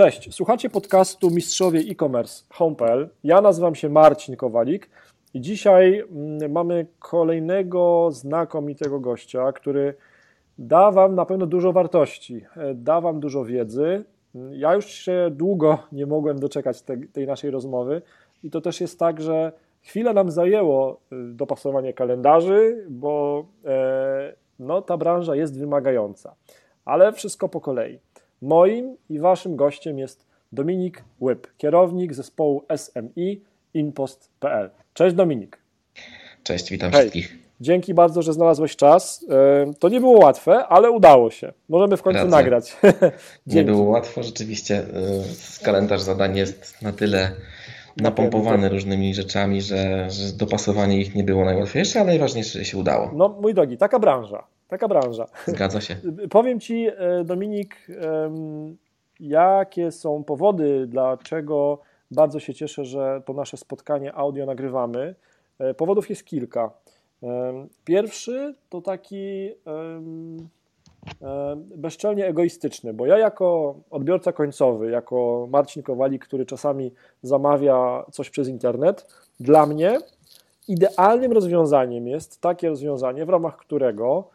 Cześć, 0.00 0.34
słuchacie 0.34 0.70
podcastu 0.70 1.30
Mistrzowie 1.30 1.80
e-commerce 1.80 2.44
home.pl. 2.50 3.08
Ja 3.24 3.40
nazywam 3.40 3.74
się 3.74 3.88
Marcin 3.88 4.36
Kowalik 4.36 4.90
i 5.34 5.40
dzisiaj 5.40 6.04
mm, 6.10 6.52
mamy 6.52 6.86
kolejnego 6.98 8.08
znakomitego 8.12 9.00
gościa, 9.00 9.52
który 9.52 9.94
da 10.58 10.90
Wam 10.90 11.14
na 11.14 11.24
pewno 11.24 11.46
dużo 11.46 11.72
wartości, 11.72 12.44
e, 12.56 12.74
da 12.74 13.00
Wam 13.00 13.20
dużo 13.20 13.44
wiedzy. 13.44 14.04
Ja 14.50 14.74
już 14.74 14.86
się 14.86 15.30
długo 15.32 15.78
nie 15.92 16.06
mogłem 16.06 16.38
doczekać 16.38 16.82
te, 16.82 16.96
tej 16.96 17.26
naszej 17.26 17.50
rozmowy 17.50 18.02
i 18.42 18.50
to 18.50 18.60
też 18.60 18.80
jest 18.80 18.98
tak, 18.98 19.20
że 19.20 19.52
chwilę 19.82 20.14
nam 20.14 20.30
zajęło 20.30 20.92
e, 20.92 21.16
dopasowanie 21.16 21.92
kalendarzy, 21.92 22.86
bo 22.90 23.44
e, 23.64 24.34
no, 24.58 24.82
ta 24.82 24.96
branża 24.96 25.36
jest 25.36 25.58
wymagająca, 25.58 26.34
ale 26.84 27.12
wszystko 27.12 27.48
po 27.48 27.60
kolei. 27.60 27.98
Moim 28.42 28.96
i 29.10 29.18
waszym 29.18 29.56
gościem 29.56 29.98
jest 29.98 30.26
Dominik 30.52 31.04
Łyb, 31.20 31.46
kierownik 31.58 32.14
zespołu 32.14 32.64
SMI 32.76 33.40
Inpost.pl. 33.74 34.70
Cześć 34.94 35.16
Dominik. 35.16 35.58
Cześć, 36.42 36.70
witam 36.70 36.90
Hej. 36.90 37.00
wszystkich. 37.00 37.38
Dzięki 37.60 37.94
bardzo, 37.94 38.22
że 38.22 38.32
znalazłeś 38.32 38.76
czas. 38.76 39.26
E, 39.30 39.74
to 39.78 39.88
nie 39.88 40.00
było 40.00 40.18
łatwe, 40.18 40.66
ale 40.66 40.90
udało 40.90 41.30
się. 41.30 41.52
Możemy 41.68 41.96
w 41.96 42.02
końcu 42.02 42.18
Racja. 42.18 42.36
nagrać. 42.36 42.76
nie 43.46 43.64
było 43.64 43.82
łatwo, 43.82 44.22
rzeczywiście. 44.22 44.76
E, 44.78 45.64
kalendarz 45.64 46.00
zadań 46.00 46.36
jest 46.36 46.82
na 46.82 46.92
tyle 46.92 47.32
napompowany 47.96 48.68
różnymi 48.68 49.14
rzeczami, 49.14 49.62
że, 49.62 50.10
że 50.10 50.32
dopasowanie 50.32 51.00
ich 51.00 51.14
nie 51.14 51.24
było 51.24 51.44
najłatwiejsze, 51.44 52.00
ale 52.00 52.08
najważniejsze, 52.08 52.58
że 52.58 52.64
się 52.64 52.78
udało. 52.78 53.10
No, 53.14 53.28
mój 53.40 53.54
drogi, 53.54 53.76
taka 53.76 53.98
branża. 53.98 54.44
Taka 54.70 54.88
branża. 54.88 55.26
Zgadza 55.46 55.80
się. 55.80 55.96
Powiem 56.30 56.60
Ci, 56.60 56.86
e, 56.88 57.24
Dominik, 57.24 57.86
jakie 59.20 59.92
są 59.92 60.24
powody, 60.24 60.86
dlaczego 60.86 61.78
bardzo 62.10 62.40
się 62.40 62.54
cieszę, 62.54 62.84
że 62.84 63.22
to 63.26 63.32
nasze 63.32 63.56
spotkanie 63.56 64.14
audio 64.14 64.46
nagrywamy. 64.46 65.14
E, 65.58 65.74
powodów 65.74 66.10
jest 66.10 66.24
kilka. 66.24 66.70
Pierwszy 67.84 68.54
to 68.68 68.80
taki 68.80 69.50
bezczelnie 71.76 72.26
egoistyczny, 72.26 72.94
bo 72.94 73.06
ja 73.06 73.18
jako 73.18 73.74
odbiorca 73.90 74.32
końcowy, 74.32 74.90
jako 74.90 75.48
Marcin 75.50 75.82
Kowalik, 75.82 76.24
który 76.24 76.46
czasami 76.46 76.92
zamawia 77.22 78.04
coś 78.12 78.30
przez 78.30 78.48
internet, 78.48 79.06
dla 79.40 79.66
mnie 79.66 79.98
idealnym 80.68 81.32
rozwiązaniem 81.32 82.08
jest 82.08 82.40
takie 82.40 82.68
rozwiązanie, 82.68 83.26
w 83.26 83.28
ramach 83.28 83.56
którego 83.56 84.28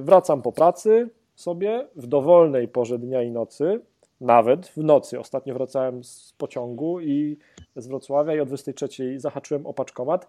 wracam 0.00 0.42
po 0.42 0.52
pracy 0.52 1.10
sobie 1.34 1.88
w 1.96 2.06
dowolnej 2.06 2.68
porze 2.68 2.98
dnia 2.98 3.22
i 3.22 3.30
nocy, 3.30 3.80
nawet 4.20 4.66
w 4.66 4.76
nocy. 4.76 5.20
Ostatnio 5.20 5.54
wracałem 5.54 6.04
z 6.04 6.34
pociągu 6.38 7.00
i 7.00 7.38
z 7.76 7.86
Wrocławia 7.86 8.34
i 8.34 8.40
o 8.40 8.46
23 8.46 9.20
zahaczyłem 9.20 9.66
o 9.66 9.74
paczkomat 9.74 10.28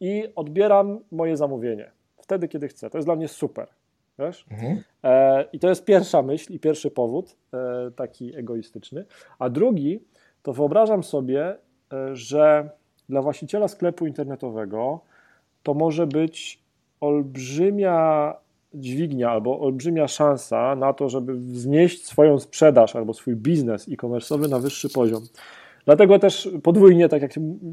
i 0.00 0.24
odbieram 0.36 0.98
moje 1.10 1.36
zamówienie 1.36 1.90
wtedy, 2.30 2.48
kiedy 2.48 2.68
chcę. 2.68 2.90
To 2.90 2.98
jest 2.98 3.08
dla 3.08 3.16
mnie 3.16 3.28
super. 3.28 3.68
Wiesz? 4.18 4.46
Mhm. 4.50 4.82
E, 5.04 5.44
I 5.52 5.58
to 5.58 5.68
jest 5.68 5.84
pierwsza 5.84 6.22
myśl 6.22 6.52
i 6.52 6.60
pierwszy 6.60 6.90
powód, 6.90 7.36
e, 7.54 7.90
taki 7.90 8.36
egoistyczny. 8.36 9.04
A 9.38 9.50
drugi, 9.50 10.04
to 10.42 10.52
wyobrażam 10.52 11.04
sobie, 11.04 11.56
e, 11.92 12.16
że 12.16 12.70
dla 13.08 13.22
właściciela 13.22 13.68
sklepu 13.68 14.06
internetowego 14.06 15.00
to 15.62 15.74
może 15.74 16.06
być 16.06 16.62
olbrzymia 17.00 18.34
dźwignia 18.74 19.30
albo 19.30 19.60
olbrzymia 19.60 20.08
szansa 20.08 20.76
na 20.76 20.92
to, 20.92 21.08
żeby 21.08 21.34
wznieść 21.34 22.06
swoją 22.06 22.38
sprzedaż 22.38 22.96
albo 22.96 23.14
swój 23.14 23.36
biznes 23.36 23.88
e-commerce'owy 23.88 24.48
na 24.48 24.58
wyższy 24.58 24.88
poziom. 24.90 25.22
Dlatego 25.84 26.18
też 26.18 26.48
podwójnie, 26.62 27.08
tak 27.08 27.22
jak 27.22 27.30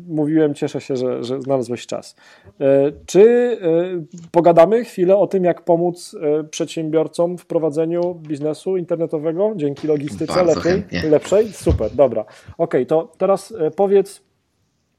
mówiłem, 0.08 0.54
cieszę 0.54 0.82
się, 0.82 0.96
że, 0.96 1.24
że 1.24 1.42
znalazłeś 1.42 1.88
czas. 1.88 2.16
E, 2.60 2.92
czy 3.06 3.22
e, 3.22 4.28
pogadamy 4.32 4.84
chwilę 4.84 5.18
o 5.18 5.28
tym, 5.28 5.44
jak 5.44 5.62
pomóc 5.62 6.16
e, 6.22 6.44
przedsiębiorcom 6.44 7.38
w 7.38 7.46
prowadzeniu 7.46 8.16
biznesu 8.16 8.78
internetowego 8.78 9.54
dzięki 9.56 9.88
logistyce 9.88 10.44
lepiej, 10.44 10.84
lepszej? 11.10 11.48
Super, 11.48 11.92
dobra. 11.92 12.26
Ok, 12.58 12.74
to 12.88 13.12
teraz 13.18 13.54
powiedz 13.76 14.22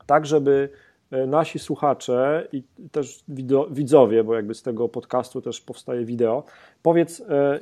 tak, 0.07 0.27
żeby 0.27 0.69
nasi 1.11 1.59
słuchacze 1.59 2.49
i 2.53 2.63
też 2.93 3.25
widzowie, 3.71 4.25
bo 4.25 4.35
jakby 4.35 4.55
z 4.55 4.63
tego 4.63 4.89
podcastu 4.89 5.43
też 5.43 5.61
powstaje 5.61 6.05
wideo, 6.05 6.45
powiedz, 6.83 7.21
e, 7.21 7.61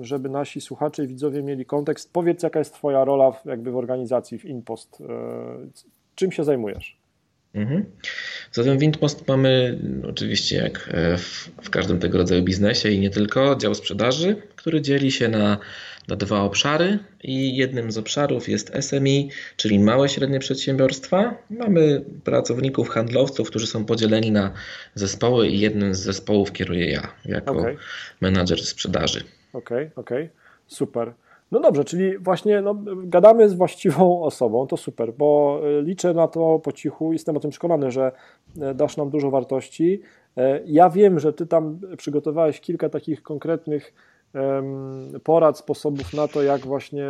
żeby 0.00 0.28
nasi 0.28 0.60
słuchacze 0.60 1.04
i 1.04 1.06
widzowie 1.06 1.42
mieli 1.42 1.66
kontekst, 1.66 2.12
powiedz 2.12 2.42
jaka 2.42 2.58
jest 2.58 2.74
Twoja 2.74 3.04
rola 3.04 3.30
w, 3.30 3.44
jakby 3.44 3.70
w 3.70 3.76
organizacji, 3.76 4.38
w 4.38 4.44
InPost, 4.44 5.00
e, 5.00 5.04
czym 6.14 6.32
się 6.32 6.44
zajmujesz? 6.44 6.97
Mhm. 7.58 7.84
Zatem 8.52 8.78
w 8.78 8.82
InPost 8.82 9.28
mamy 9.28 9.78
oczywiście 10.08 10.56
jak 10.56 10.90
w, 11.18 11.50
w 11.62 11.70
każdym 11.70 11.98
tego 11.98 12.18
rodzaju 12.18 12.42
biznesie 12.42 12.88
i 12.88 13.00
nie 13.00 13.10
tylko 13.10 13.56
dział 13.56 13.74
sprzedaży, 13.74 14.36
który 14.56 14.82
dzieli 14.82 15.12
się 15.12 15.28
na 15.28 15.58
na 16.08 16.16
dwa 16.16 16.40
obszary 16.40 16.98
i 17.22 17.56
jednym 17.56 17.92
z 17.92 17.98
obszarów 17.98 18.48
jest 18.48 18.72
SMI, 18.80 19.30
czyli 19.56 19.78
małe 19.78 20.08
średnie 20.08 20.38
przedsiębiorstwa. 20.38 21.34
Mamy 21.50 22.04
pracowników, 22.24 22.88
handlowców, 22.88 23.50
którzy 23.50 23.66
są 23.66 23.84
podzieleni 23.84 24.32
na 24.32 24.52
zespoły 24.94 25.48
i 25.48 25.60
jednym 25.60 25.94
z 25.94 25.98
zespołów 25.98 26.52
kieruję 26.52 26.90
ja 26.90 27.12
jako 27.24 27.58
okay. 27.58 27.76
menadżer 28.20 28.60
sprzedaży. 28.60 29.24
Okej, 29.52 29.86
okay, 29.86 29.92
okej, 29.96 30.24
okay. 30.24 30.30
super. 30.66 31.12
No 31.50 31.60
dobrze, 31.60 31.84
czyli 31.84 32.18
właśnie 32.18 32.62
no, 32.62 32.76
gadamy 33.04 33.48
z 33.48 33.54
właściwą 33.54 34.22
osobą, 34.22 34.66
to 34.66 34.76
super, 34.76 35.14
bo 35.14 35.60
e, 35.78 35.82
liczę 35.82 36.14
na 36.14 36.28
to 36.28 36.58
po 36.58 36.72
cichu, 36.72 37.12
jestem 37.12 37.36
o 37.36 37.40
tym 37.40 37.50
przekonany, 37.50 37.90
że 37.90 38.12
e, 38.60 38.74
dasz 38.74 38.96
nam 38.96 39.10
dużo 39.10 39.30
wartości. 39.30 40.00
E, 40.36 40.60
ja 40.66 40.90
wiem, 40.90 41.18
że 41.18 41.32
Ty 41.32 41.46
tam 41.46 41.80
przygotowałeś 41.96 42.60
kilka 42.60 42.88
takich 42.88 43.22
konkretnych 43.22 43.94
porad, 45.24 45.58
sposobów 45.58 46.14
na 46.14 46.28
to, 46.28 46.42
jak 46.42 46.60
właśnie 46.60 47.08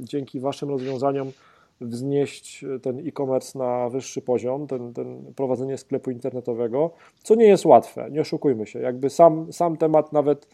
dzięki 0.00 0.40
Waszym 0.40 0.68
rozwiązaniom 0.68 1.32
wznieść 1.80 2.64
ten 2.82 2.98
e-commerce 2.98 3.58
na 3.58 3.88
wyższy 3.88 4.22
poziom, 4.22 4.66
ten, 4.66 4.92
ten 4.92 5.32
prowadzenie 5.36 5.78
sklepu 5.78 6.10
internetowego, 6.10 6.90
co 7.22 7.34
nie 7.34 7.44
jest 7.44 7.64
łatwe, 7.64 8.10
nie 8.10 8.20
oszukujmy 8.20 8.66
się. 8.66 8.78
Jakby 8.78 9.10
sam, 9.10 9.52
sam 9.52 9.76
temat 9.76 10.12
nawet 10.12 10.48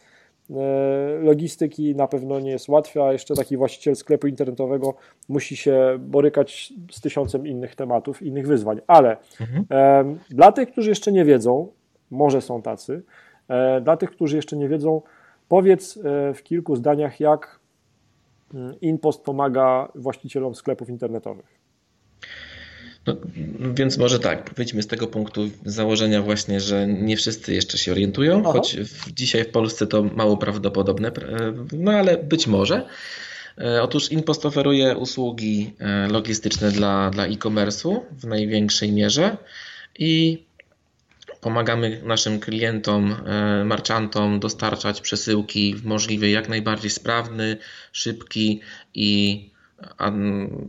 logistyki 1.20 1.94
na 1.94 2.06
pewno 2.06 2.40
nie 2.40 2.50
jest 2.50 2.68
łatwy, 2.68 3.02
a 3.02 3.12
jeszcze 3.12 3.34
taki 3.34 3.56
właściciel 3.56 3.96
sklepu 3.96 4.26
internetowego 4.26 4.94
musi 5.28 5.56
się 5.56 5.98
borykać 5.98 6.72
z 6.90 7.00
tysiącem 7.00 7.46
innych 7.46 7.74
tematów, 7.74 8.22
innych 8.22 8.46
wyzwań. 8.46 8.80
Ale 8.86 9.16
mhm. 9.40 10.18
dla 10.30 10.52
tych, 10.52 10.72
którzy 10.72 10.88
jeszcze 10.88 11.12
nie 11.12 11.24
wiedzą, 11.24 11.68
może 12.10 12.40
są 12.40 12.62
tacy, 12.62 13.02
e, 13.48 13.80
dla 13.80 13.96
tych, 13.96 14.10
którzy 14.10 14.36
jeszcze 14.36 14.56
nie 14.56 14.68
wiedzą, 14.68 15.02
Powiedz 15.52 15.96
e, 15.96 16.34
w 16.34 16.42
kilku 16.42 16.76
zdaniach, 16.76 17.20
jak 17.20 17.60
mm, 18.54 18.80
InPost 18.80 19.24
pomaga 19.24 19.88
właścicielom 19.94 20.54
sklepów 20.54 20.88
internetowych. 20.88 21.46
No, 23.06 23.16
więc 23.74 23.98
może 23.98 24.18
tak, 24.18 24.50
wyjdźmy 24.56 24.82
z 24.82 24.86
tego 24.86 25.06
punktu 25.06 25.50
założenia 25.64 26.22
właśnie, 26.22 26.60
że 26.60 26.86
nie 26.86 27.16
wszyscy 27.16 27.54
jeszcze 27.54 27.78
się 27.78 27.92
orientują, 27.92 28.40
Aha. 28.40 28.52
choć 28.52 28.76
w, 28.76 29.12
dzisiaj 29.12 29.44
w 29.44 29.48
Polsce 29.48 29.86
to 29.86 30.02
mało 30.02 30.36
prawdopodobne, 30.36 31.08
e, 31.08 31.12
no 31.72 31.92
ale 31.92 32.16
być 32.16 32.46
może. 32.46 32.86
E, 33.58 33.82
otóż 33.82 34.12
InPost 34.12 34.46
oferuje 34.46 34.96
usługi 34.96 35.72
logistyczne 36.08 36.70
dla, 36.70 37.10
dla 37.10 37.26
e-commerce'u 37.26 38.00
w 38.10 38.26
największej 38.26 38.92
mierze 38.92 39.36
i 39.98 40.42
Pomagamy 41.42 42.00
naszym 42.04 42.40
klientom, 42.40 43.16
e, 43.26 43.64
marczantom 43.64 44.40
dostarczać 44.40 45.00
przesyłki 45.00 45.74
w 45.74 45.84
możliwie 45.84 46.30
jak 46.30 46.48
najbardziej 46.48 46.90
sprawny, 46.90 47.56
szybki 47.92 48.60
i 48.94 49.50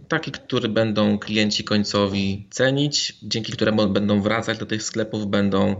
taki, 0.07 0.31
który 0.31 0.69
będą 0.69 1.19
klienci 1.19 1.63
końcowi 1.63 2.47
cenić, 2.49 3.17
dzięki 3.23 3.51
któremu 3.51 3.89
będą 3.89 4.21
wracać 4.21 4.57
do 4.57 4.65
tych 4.65 4.83
sklepów, 4.83 5.27
będą 5.27 5.75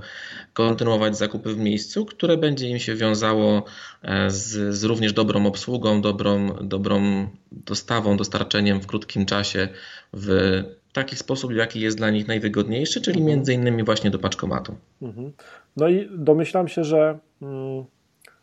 kontynuować 0.53 1.17
zakupy 1.17 1.53
w 1.53 1.57
miejscu, 1.57 2.05
które 2.05 2.37
będzie 2.37 2.69
im 2.69 2.79
się 2.79 2.95
wiązało 2.95 3.65
e, 4.01 4.29
z, 4.29 4.75
z 4.75 4.83
również 4.83 5.13
dobrą 5.13 5.45
obsługą, 5.45 6.01
dobrą, 6.01 6.55
dobrą 6.61 7.27
dostawą, 7.51 8.17
dostarczeniem 8.17 8.81
w 8.81 8.87
krótkim 8.87 9.25
czasie 9.25 9.69
w 10.13 10.61
taki 10.93 11.15
sposób, 11.15 11.53
jaki 11.53 11.79
jest 11.79 11.97
dla 11.97 12.09
nich 12.09 12.27
najwygodniejszy, 12.27 13.01
czyli 13.01 13.19
mhm. 13.19 13.35
między 13.35 13.53
innymi 13.53 13.83
właśnie 13.83 14.09
do 14.09 14.19
paczkomatu. 14.19 14.75
Mhm. 15.01 15.31
No 15.77 15.89
i 15.89 16.09
domyślam 16.11 16.67
się, 16.67 16.83
że 16.83 17.19
mm, 17.41 17.85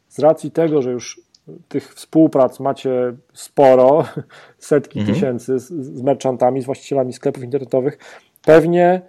z 0.08 0.18
racji 0.18 0.50
tego, 0.50 0.82
że 0.82 0.90
już 0.92 1.20
tych 1.68 1.94
współprac 1.94 2.60
macie 2.60 3.16
sporo, 3.32 4.04
setki 4.58 4.98
mhm. 4.98 5.14
tysięcy 5.14 5.58
z, 5.58 5.68
z 5.68 6.02
merchantami, 6.02 6.62
z 6.62 6.66
właścicielami 6.66 7.12
sklepów 7.12 7.44
internetowych, 7.44 7.98
pewnie 8.44 9.02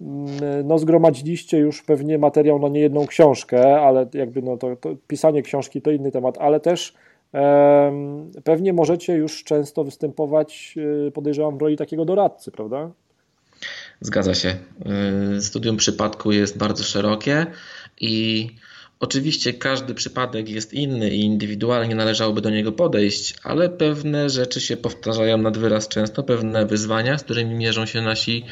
mm, 0.00 0.26
no, 0.64 0.78
zgromadziliście 0.78 1.58
już 1.58 1.82
pewnie 1.82 2.18
materiał 2.18 2.58
na 2.58 2.68
niejedną 2.68 3.06
książkę, 3.06 3.80
ale 3.80 4.08
jakby 4.14 4.42
no 4.42 4.56
to, 4.56 4.76
to 4.76 4.96
pisanie 5.06 5.42
książki 5.42 5.82
to 5.82 5.90
inny 5.90 6.10
temat, 6.10 6.38
ale 6.38 6.60
też 6.60 6.94
pewnie 8.44 8.72
możecie 8.72 9.14
już 9.14 9.44
często 9.44 9.84
występować, 9.84 10.74
y, 11.08 11.10
podejrzewam, 11.10 11.58
w 11.58 11.60
roli 11.60 11.76
takiego 11.76 12.04
doradcy, 12.04 12.50
prawda? 12.50 12.90
Zgadza 14.00 14.34
się. 14.34 14.56
Y, 15.38 15.42
studium 15.42 15.76
przypadku 15.76 16.32
jest 16.32 16.58
bardzo 16.58 16.84
szerokie 16.84 17.46
i 18.00 18.48
Oczywiście 19.00 19.52
każdy 19.52 19.94
przypadek 19.94 20.48
jest 20.48 20.74
inny 20.74 21.10
i 21.10 21.20
indywidualnie 21.20 21.94
należałoby 21.94 22.40
do 22.40 22.50
niego 22.50 22.72
podejść, 22.72 23.34
ale 23.42 23.68
pewne 23.68 24.30
rzeczy 24.30 24.60
się 24.60 24.76
powtarzają 24.76 25.38
nad 25.38 25.58
wyraz 25.58 25.88
często, 25.88 26.22
pewne 26.22 26.66
wyzwania, 26.66 27.18
z 27.18 27.24
którymi 27.24 27.54
mierzą 27.54 27.86
się 27.86 28.02
nasi 28.02 28.44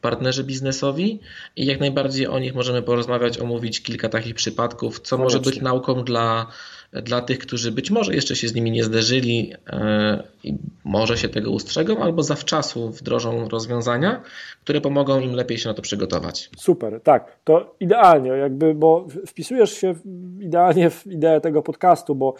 partnerzy 0.00 0.44
biznesowi 0.44 1.20
i 1.56 1.66
jak 1.66 1.80
najbardziej 1.80 2.26
o 2.26 2.38
nich 2.38 2.54
możemy 2.54 2.82
porozmawiać, 2.82 3.38
omówić 3.38 3.82
kilka 3.82 4.08
takich 4.08 4.34
przypadków, 4.34 5.00
co 5.00 5.16
Koniecznie. 5.16 5.38
może 5.38 5.50
być 5.50 5.60
nauką 5.62 6.04
dla 6.04 6.46
dla 6.92 7.20
tych, 7.20 7.38
którzy 7.38 7.72
być 7.72 7.90
może 7.90 8.14
jeszcze 8.14 8.36
się 8.36 8.48
z 8.48 8.54
nimi 8.54 8.70
nie 8.70 8.84
zderzyli 8.84 9.52
e, 9.66 10.22
i 10.44 10.54
może 10.84 11.16
się 11.16 11.28
tego 11.28 11.50
ustrzegą, 11.50 11.98
albo 11.98 12.22
zawczasu 12.22 12.90
wdrożą 12.90 13.48
rozwiązania, 13.48 14.22
które 14.64 14.80
pomogą 14.80 15.20
im 15.20 15.32
lepiej 15.32 15.58
się 15.58 15.68
na 15.68 15.74
to 15.74 15.82
przygotować. 15.82 16.50
Super, 16.56 17.00
tak, 17.00 17.36
to 17.44 17.74
idealnie, 17.80 18.30
jakby, 18.30 18.74
bo 18.74 19.06
wpisujesz 19.26 19.72
się 19.72 19.94
idealnie 20.40 20.90
w 20.90 21.06
ideę 21.06 21.40
tego 21.40 21.62
podcastu, 21.62 22.14
bo 22.14 22.34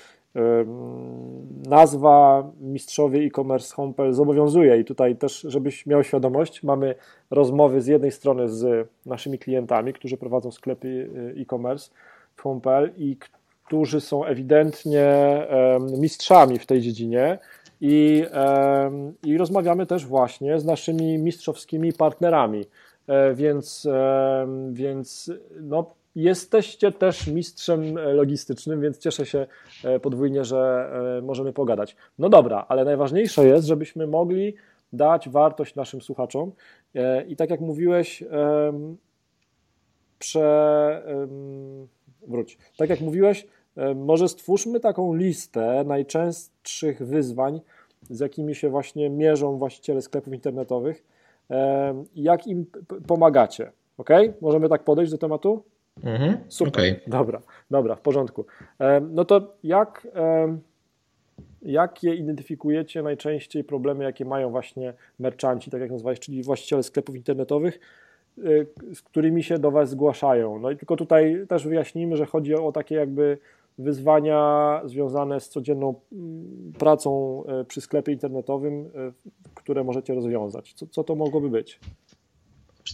nazwa 1.69 2.45
Mistrzowie 2.61 3.21
e-commerce 3.21 3.75
Homepel 3.75 4.13
zobowiązuje 4.13 4.81
i 4.81 4.85
tutaj 4.85 5.17
też, 5.17 5.47
żebyś 5.49 5.87
miał 5.87 6.05
świadomość, 6.05 6.63
mamy 6.63 6.95
rozmowy 7.31 7.81
z 7.81 7.87
jednej 7.87 8.13
strony 8.13 8.49
z 8.49 8.89
naszymi 9.07 9.39
klientami, 9.39 9.93
którzy 9.93 10.17
prowadzą 10.17 10.51
sklepy 10.51 10.89
y, 10.89 11.41
e-commerce 11.41 11.91
w 12.37 12.43
Homepel 12.43 12.93
i 12.97 13.17
którzy 13.73 14.01
są 14.01 14.25
ewidentnie 14.25 15.47
mistrzami 15.99 16.59
w 16.59 16.67
tej 16.67 16.81
dziedzinie. 16.81 17.39
I, 17.81 18.25
I 19.25 19.39
rozmawiamy 19.39 19.87
też 19.87 20.07
właśnie 20.07 20.61
z 20.61 20.65
naszymi 20.65 21.19
mistrzowskimi 21.19 21.93
partnerami. 21.93 22.65
E, 23.07 23.35
więc, 23.35 23.89
więc 24.73 25.31
no, 25.61 25.95
jesteście 26.15 26.93
też 26.93 27.27
mistrzem 27.27 27.99
logistycznym, 27.99 28.81
więc 28.81 28.99
cieszę 28.99 29.27
się 29.27 29.47
e, 29.85 30.01
podwójnie, 30.01 30.45
że 30.45 30.91
e, 31.19 31.23
możemy 31.23 31.53
pogadać. 31.53 31.97
No 32.19 32.29
dobra, 32.29 32.67
ale 32.69 32.85
najważniejsze 32.85 33.47
jest, 33.47 33.67
żebyśmy 33.67 34.07
mogli 34.07 34.55
dać 34.93 35.29
wartość 35.29 35.75
naszym 35.75 36.01
słuchaczom. 36.01 36.53
I 37.29 37.37
tak 37.37 37.51
jak 37.51 37.61
mówiłeś, 37.61 38.25
prze, 40.19 41.03
wróć. 42.29 42.59
Tak 42.77 42.91
jak 42.91 43.01
mówiłeś, 43.01 43.47
może 43.95 44.29
stwórzmy 44.29 44.81
taką 44.81 45.15
listę 45.15 45.85
najczęstszych 45.87 47.07
wyzwań, 47.07 47.61
z 48.11 48.21
jakimi 48.21 48.55
się 48.55 48.69
właśnie 48.69 49.11
mierzą 49.11 49.59
właściciele 49.59 50.03
sklepów 50.03 50.35
internetowych, 50.35 51.05
e, 51.51 52.05
jak 52.15 52.47
im 52.47 52.67
pomagacie. 53.07 53.73
Ok? 53.99 54.11
Możemy 54.41 54.69
tak 54.69 54.85
podejść 54.85 55.13
do 55.13 55.19
tematu? 55.19 55.63
Mhm, 56.05 56.37
Super. 56.49 56.73
Okay. 56.73 57.01
Dobra, 57.07 57.41
dobra, 57.71 57.97
w 57.97 58.01
porządku. 58.01 58.45
E, 58.81 59.01
no 59.01 59.25
to 59.25 59.55
jak, 59.65 60.09
jakie 61.63 62.15
identyfikujecie 62.15 63.03
najczęściej 63.03 63.65
problemy, 63.65 64.05
jakie 64.05 64.25
mają 64.25 64.51
właśnie 64.51 64.95
merchanci, 65.19 65.71
tak 65.71 65.81
jak 65.81 65.91
nazwałeś, 65.91 66.21
czyli 66.21 66.43
właściciele 66.43 66.83
sklepów 66.83 67.17
internetowych, 67.17 67.81
z 68.95 69.03
którymi 69.03 69.43
się 69.43 69.59
do 69.59 69.71
Was 69.71 69.91
zgłaszają? 69.91 70.59
No 70.59 70.71
i 70.71 70.77
tylko 70.77 70.97
tutaj 70.97 71.47
też 71.49 71.67
wyjaśnijmy, 71.67 72.17
że 72.17 72.27
chodzi 72.27 72.55
o 72.55 72.73
takie 72.73 72.95
jakby 72.95 73.39
wyzwania 73.79 74.81
związane 74.85 75.41
z 75.41 75.49
codzienną 75.49 75.95
mm, 76.13 76.73
pracą 76.79 77.43
e, 77.47 77.65
przy 77.65 77.81
sklepie 77.81 78.13
internetowym, 78.13 78.91
e, 78.95 79.13
które 79.55 79.85
możecie 79.85 80.15
rozwiązać. 80.15 80.73
Co, 80.73 80.87
co 80.87 81.05
to 81.05 81.15
mogłoby 81.15 81.51
być? 81.51 81.81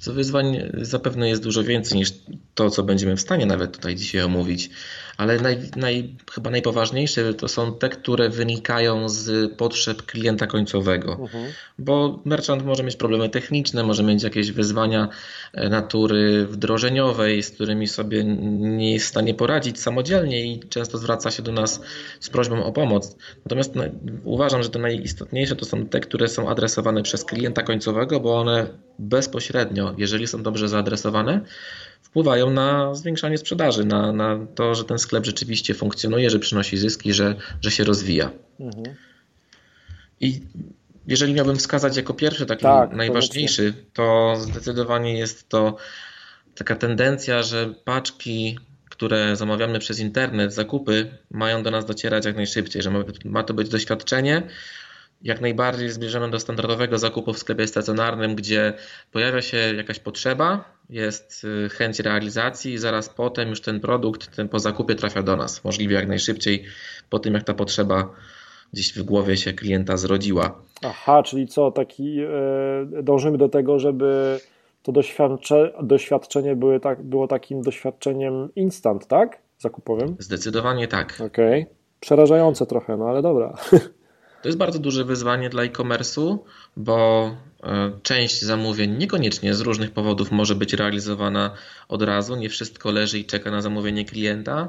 Co 0.00 0.12
wyzwań 0.12 0.58
zapewne 0.74 1.28
jest 1.28 1.42
dużo 1.42 1.64
więcej 1.64 1.98
niż 1.98 2.12
to, 2.54 2.70
co 2.70 2.82
będziemy 2.82 3.16
w 3.16 3.20
stanie 3.20 3.46
nawet 3.46 3.76
tutaj 3.76 3.96
dzisiaj 3.96 4.22
omówić, 4.22 4.70
ale 5.18 5.38
naj, 5.38 5.58
naj, 5.76 6.14
chyba 6.32 6.50
najpoważniejsze 6.50 7.34
to 7.34 7.48
są 7.48 7.74
te, 7.74 7.88
które 7.88 8.28
wynikają 8.28 9.08
z 9.08 9.52
potrzeb 9.56 10.02
klienta 10.02 10.46
końcowego, 10.46 11.16
uh-huh. 11.16 11.44
bo 11.78 12.20
merchant 12.24 12.64
może 12.64 12.82
mieć 12.82 12.96
problemy 12.96 13.28
techniczne, 13.28 13.82
może 13.82 14.02
mieć 14.02 14.22
jakieś 14.22 14.52
wyzwania 14.52 15.08
e, 15.52 15.68
natury 15.68 16.46
wdrożeniowej, 16.46 17.42
z 17.42 17.50
którymi 17.50 17.88
sobie 17.88 18.24
nie 18.24 18.92
jest 18.92 19.06
w 19.06 19.08
stanie 19.08 19.34
poradzić 19.34 19.80
samodzielnie 19.80 20.52
i 20.52 20.60
często 20.60 20.98
zwraca 20.98 21.30
się 21.30 21.42
do 21.42 21.52
nas 21.52 21.80
z 22.20 22.30
prośbą 22.30 22.64
o 22.64 22.72
pomoc. 22.72 23.16
Natomiast 23.44 23.74
uważam, 24.24 24.62
że 24.62 24.70
te 24.70 24.78
najistotniejsze 24.78 25.56
to 25.56 25.64
są 25.64 25.86
te, 25.86 26.00
które 26.00 26.28
są 26.28 26.48
adresowane 26.48 27.02
przez 27.02 27.24
klienta 27.24 27.62
końcowego, 27.62 28.20
bo 28.20 28.40
one 28.40 28.66
bezpośrednio, 28.98 29.94
jeżeli 29.98 30.26
są 30.26 30.42
dobrze 30.42 30.68
zaadresowane, 30.68 31.40
wpływają 32.02 32.50
na 32.50 32.94
zwiększanie 32.94 33.38
sprzedaży, 33.38 33.84
na, 33.84 34.12
na 34.12 34.46
to, 34.54 34.74
że 34.74 34.84
ten 34.84 34.98
sklep 34.98 35.26
rzeczywiście 35.26 35.74
funkcjonuje, 35.74 36.30
że 36.30 36.38
przynosi 36.38 36.76
zyski, 36.76 37.12
że, 37.12 37.34
że 37.60 37.70
się 37.70 37.84
rozwija. 37.84 38.30
Mhm. 38.60 38.96
I 40.20 40.40
jeżeli 41.06 41.34
miałbym 41.34 41.56
wskazać 41.56 41.96
jako 41.96 42.14
pierwszy, 42.14 42.46
taki 42.46 42.62
tak, 42.62 42.92
najważniejszy, 42.92 43.74
to 43.92 44.34
zdecydowanie 44.40 45.18
jest 45.18 45.48
to 45.48 45.76
taka 46.54 46.76
tendencja, 46.76 47.42
że 47.42 47.74
paczki, 47.84 48.58
które 48.90 49.36
zamawiamy 49.36 49.78
przez 49.78 49.98
internet, 49.98 50.54
zakupy, 50.54 51.18
mają 51.30 51.62
do 51.62 51.70
nas 51.70 51.86
docierać 51.86 52.24
jak 52.24 52.36
najszybciej, 52.36 52.82
że 52.82 52.90
ma, 52.90 53.04
ma 53.24 53.42
to 53.42 53.54
być 53.54 53.68
doświadczenie, 53.68 54.42
jak 55.22 55.40
najbardziej 55.40 55.90
zbliżamy 55.90 56.30
do 56.30 56.40
standardowego 56.40 56.98
zakupu 56.98 57.32
w 57.32 57.38
sklepie 57.38 57.66
stacjonarnym, 57.66 58.34
gdzie 58.34 58.72
pojawia 59.12 59.42
się 59.42 59.56
jakaś 59.56 59.98
potrzeba, 59.98 60.77
jest 60.90 61.44
y, 61.44 61.68
chęć 61.68 62.00
realizacji 62.00 62.72
i 62.72 62.78
zaraz 62.78 63.08
potem 63.08 63.48
już 63.48 63.60
ten 63.60 63.80
produkt 63.80 64.36
ten 64.36 64.48
po 64.48 64.58
zakupie 64.58 64.94
trafia 64.94 65.22
do 65.22 65.36
nas, 65.36 65.64
możliwie 65.64 65.94
jak 65.94 66.08
najszybciej 66.08 66.64
po 67.10 67.18
tym, 67.18 67.34
jak 67.34 67.44
ta 67.44 67.54
potrzeba 67.54 68.10
gdzieś 68.72 68.98
w 68.98 69.02
głowie 69.02 69.36
się 69.36 69.52
klienta 69.52 69.96
zrodziła. 69.96 70.62
Aha, 70.82 71.22
czyli 71.22 71.46
co, 71.46 71.70
taki 71.70 72.14
yy, 72.14 73.02
dążymy 73.02 73.38
do 73.38 73.48
tego, 73.48 73.78
żeby 73.78 74.40
to 74.82 74.92
doświadcze, 74.92 75.72
doświadczenie 75.82 76.56
były 76.56 76.80
tak, 76.80 77.02
było 77.02 77.28
takim 77.28 77.62
doświadczeniem 77.62 78.48
instant, 78.56 79.06
tak? 79.06 79.38
Zakupowym? 79.58 80.16
Zdecydowanie 80.18 80.88
tak. 80.88 81.14
Okej. 81.26 81.62
Okay. 81.62 81.74
Przerażające 82.00 82.66
trochę, 82.66 82.96
no 82.96 83.08
ale 83.08 83.22
dobra. 83.22 83.54
To 84.42 84.48
jest 84.48 84.58
bardzo 84.58 84.78
duże 84.78 85.04
wyzwanie 85.04 85.50
dla 85.50 85.62
e-commerce'u, 85.62 86.38
bo 86.76 87.30
część 88.02 88.42
zamówień 88.42 88.96
niekoniecznie 88.96 89.54
z 89.54 89.60
różnych 89.60 89.90
powodów 89.90 90.30
może 90.30 90.54
być 90.54 90.72
realizowana 90.72 91.54
od 91.88 92.02
razu. 92.02 92.36
Nie 92.36 92.48
wszystko 92.48 92.90
leży 92.90 93.18
i 93.18 93.24
czeka 93.24 93.50
na 93.50 93.62
zamówienie 93.62 94.04
klienta. 94.04 94.68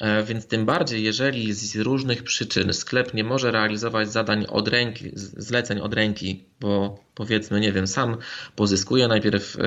E, 0.00 0.22
więc 0.22 0.46
tym 0.46 0.66
bardziej, 0.66 1.02
jeżeli 1.02 1.52
z 1.52 1.76
różnych 1.76 2.22
przyczyn 2.22 2.72
sklep 2.72 3.14
nie 3.14 3.24
może 3.24 3.50
realizować 3.50 4.12
zadań 4.12 4.46
od 4.48 4.68
ręki, 4.68 5.10
zleceń 5.14 5.80
od 5.80 5.94
ręki, 5.94 6.44
bo 6.60 6.98
powiedzmy, 7.14 7.60
nie 7.60 7.72
wiem, 7.72 7.86
sam 7.86 8.16
pozyskuje 8.56 9.08
najpierw 9.08 9.56
e, 9.56 9.60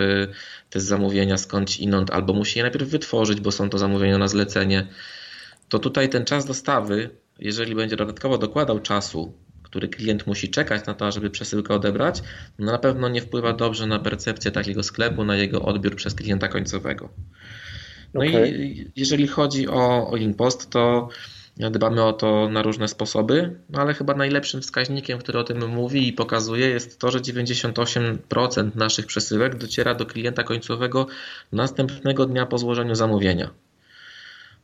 te 0.70 0.80
zamówienia 0.80 1.38
skądś 1.38 1.80
inąd, 1.80 2.12
albo 2.12 2.34
musi 2.34 2.60
je 2.60 2.64
najpierw 2.64 2.90
wytworzyć, 2.90 3.42
bo 3.42 3.52
są 3.52 3.70
to 3.70 3.78
zamówienia 3.78 4.18
na 4.18 4.28
zlecenie, 4.28 4.88
to 5.70 5.80
tutaj 5.80 6.10
ten 6.10 6.26
czas 6.26 6.46
dostawy 6.46 7.10
jeżeli 7.40 7.76
będzie 7.76 7.96
dodatkowo 7.96 8.38
dokładał 8.38 8.80
czasu, 8.80 9.34
który 9.70 9.88
klient 9.88 10.28
musi 10.28 10.50
czekać 10.50 10.86
na 10.86 10.94
to, 10.94 11.12
żeby 11.12 11.30
przesyłkę 11.30 11.74
odebrać, 11.74 12.24
no 12.60 12.72
na 12.72 12.78
pewno 12.78 13.10
nie 13.10 13.22
wpływa 13.22 13.54
dobrze 13.54 13.88
na 13.88 14.00
percepcję 14.00 14.52
takiego 14.52 14.84
sklepu, 14.84 15.24
na 15.26 15.36
jego 15.36 15.62
odbiór 15.62 15.96
przez 15.96 16.16
klienta 16.16 16.48
końcowego. 16.48 17.10
No 18.14 18.22
okay. 18.22 18.50
i 18.50 18.92
jeżeli 18.96 19.28
chodzi 19.28 19.68
o, 19.68 20.10
o 20.10 20.18
InPost, 20.18 20.70
to 20.70 21.10
dbamy 21.58 22.04
o 22.04 22.14
to 22.14 22.50
na 22.50 22.62
różne 22.62 22.88
sposoby, 22.88 23.60
no 23.70 23.82
ale 23.82 23.94
chyba 23.94 24.14
najlepszym 24.14 24.62
wskaźnikiem, 24.62 25.20
który 25.20 25.40
o 25.40 25.44
tym 25.44 25.68
mówi 25.68 26.08
i 26.08 26.14
pokazuje, 26.14 26.70
jest 26.70 27.00
to, 27.00 27.12
że 27.12 27.20
98% 27.20 28.76
naszych 28.76 29.06
przesyłek 29.06 29.56
dociera 29.56 29.96
do 29.96 30.06
klienta 30.06 30.44
końcowego 30.44 31.08
następnego 31.52 32.26
dnia 32.26 32.46
po 32.46 32.58
złożeniu 32.58 32.96
zamówienia. 32.96 33.50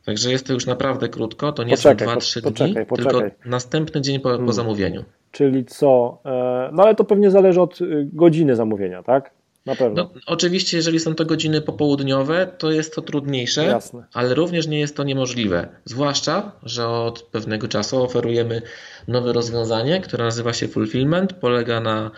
Także 0.06 0.30
jest 0.30 0.46
to 0.46 0.52
już 0.52 0.66
naprawdę 0.66 1.08
krótko, 1.08 1.52
to 1.52 1.64
nie 1.64 1.76
poczekaj, 1.76 2.08
są 2.08 2.14
2-3 2.14 2.40
dni, 2.40 2.86
poczekaj. 2.86 2.96
tylko 2.96 3.22
następny 3.44 4.00
dzień 4.00 4.20
po, 4.20 4.28
po 4.28 4.36
hmm. 4.36 4.52
zamówieniu. 4.52 5.04
Czyli 5.30 5.64
co? 5.64 6.18
E, 6.24 6.70
no 6.72 6.82
ale 6.82 6.94
to 6.94 7.04
pewnie 7.04 7.30
zależy 7.30 7.60
od 7.60 7.80
y, 7.80 8.08
godziny 8.12 8.56
zamówienia, 8.56 9.02
tak? 9.02 9.30
Na 9.66 9.74
pewno. 9.74 10.02
No, 10.02 10.20
oczywiście, 10.26 10.76
jeżeli 10.76 11.00
są 11.00 11.14
to 11.14 11.24
godziny 11.24 11.60
popołudniowe, 11.60 12.46
to 12.58 12.70
jest 12.70 12.94
to 12.94 13.02
trudniejsze, 13.02 13.64
Jasne. 13.64 14.04
ale 14.12 14.34
również 14.34 14.66
nie 14.66 14.78
jest 14.78 14.96
to 14.96 15.04
niemożliwe. 15.04 15.68
Zwłaszcza, 15.84 16.52
że 16.62 16.88
od 16.88 17.22
pewnego 17.22 17.68
czasu 17.68 18.02
oferujemy 18.02 18.62
nowe 19.08 19.32
rozwiązanie, 19.32 20.00
które 20.00 20.24
nazywa 20.24 20.52
się 20.52 20.68
Fulfillment. 20.68 21.32
Polega 21.32 21.80
na 21.80 22.10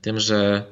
tym, 0.00 0.20
że 0.20 0.62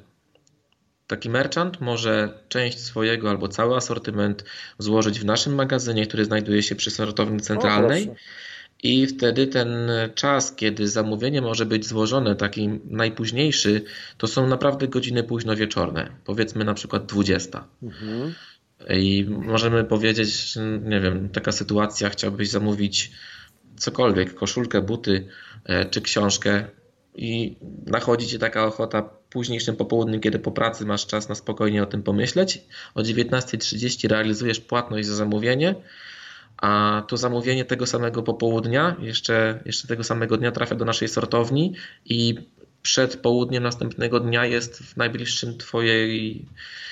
Taki 1.13 1.31
merchant 1.31 1.81
może 1.81 2.39
część 2.49 2.79
swojego 2.81 3.31
albo 3.31 3.49
cały 3.49 3.77
asortyment 3.77 4.45
złożyć 4.79 5.21
w 5.21 5.25
naszym 5.25 5.55
magazynie, 5.55 6.07
który 6.07 6.25
znajduje 6.25 6.63
się 6.63 6.75
przy 6.75 6.91
sortowni 6.91 7.41
centralnej. 7.41 8.11
i 8.83 9.07
wtedy 9.07 9.47
ten 9.47 9.91
czas, 10.15 10.55
kiedy 10.57 10.89
zamówienie 10.89 11.43
może 11.43 11.67
być 11.67 11.87
złożone, 11.87 12.37
taki 12.37 12.81
najpóźniejszy, 12.85 13.83
to 14.19 14.27
są 14.27 14.47
naprawdę 14.47 14.89
godziny 14.89 15.23
późno 15.23 15.57
wieczorne, 15.57 16.11
powiedzmy 16.25 16.65
na 16.65 16.75
przykład 16.75 17.07
20. 17.07 17.65
Mhm. 17.83 18.35
I 18.91 19.27
możemy 19.29 19.85
powiedzieć, 19.85 20.59
nie 20.83 21.01
wiem, 21.01 21.29
taka 21.29 21.53
sytuacja, 21.53 22.09
chciałbyś 22.11 22.49
zamówić 22.49 23.11
cokolwiek, 23.77 24.35
koszulkę, 24.35 24.83
buty 24.83 25.29
e, 25.65 25.85
czy 25.85 26.01
książkę 26.01 26.65
i 27.15 27.57
nachodzi 27.87 28.27
ci 28.27 28.39
taka 28.39 28.65
ochota 28.65 29.22
późniejszym 29.33 29.77
popołudniem, 29.77 30.21
kiedy 30.21 30.39
po 30.39 30.51
pracy 30.51 30.87
masz 30.87 31.07
czas 31.07 31.29
na 31.29 31.35
spokojnie 31.35 31.83
o 31.83 31.87
tym 31.87 32.03
pomyśleć. 32.03 32.65
O 32.95 33.01
19.30 33.01 34.09
realizujesz 34.09 34.61
płatność 34.61 35.09
za 35.09 35.15
zamówienie, 35.15 35.75
a 36.57 37.03
to 37.09 37.17
zamówienie 37.17 37.65
tego 37.65 37.87
samego 37.87 38.23
popołudnia, 38.23 38.97
jeszcze, 39.01 39.63
jeszcze 39.65 39.89
tego 39.89 40.05
samego 40.05 40.37
dnia 40.37 40.53
trafia 40.53 40.75
do 40.75 40.85
naszej 40.85 41.09
sortowni 41.09 41.75
i 42.05 42.35
przed 42.83 43.17
południem 43.17 43.63
następnego 43.63 44.21
dnia 44.21 44.47
jest 44.47 44.79
w 44.79 44.97
najbliższym 44.97 45.59
twojej, 45.59 46.45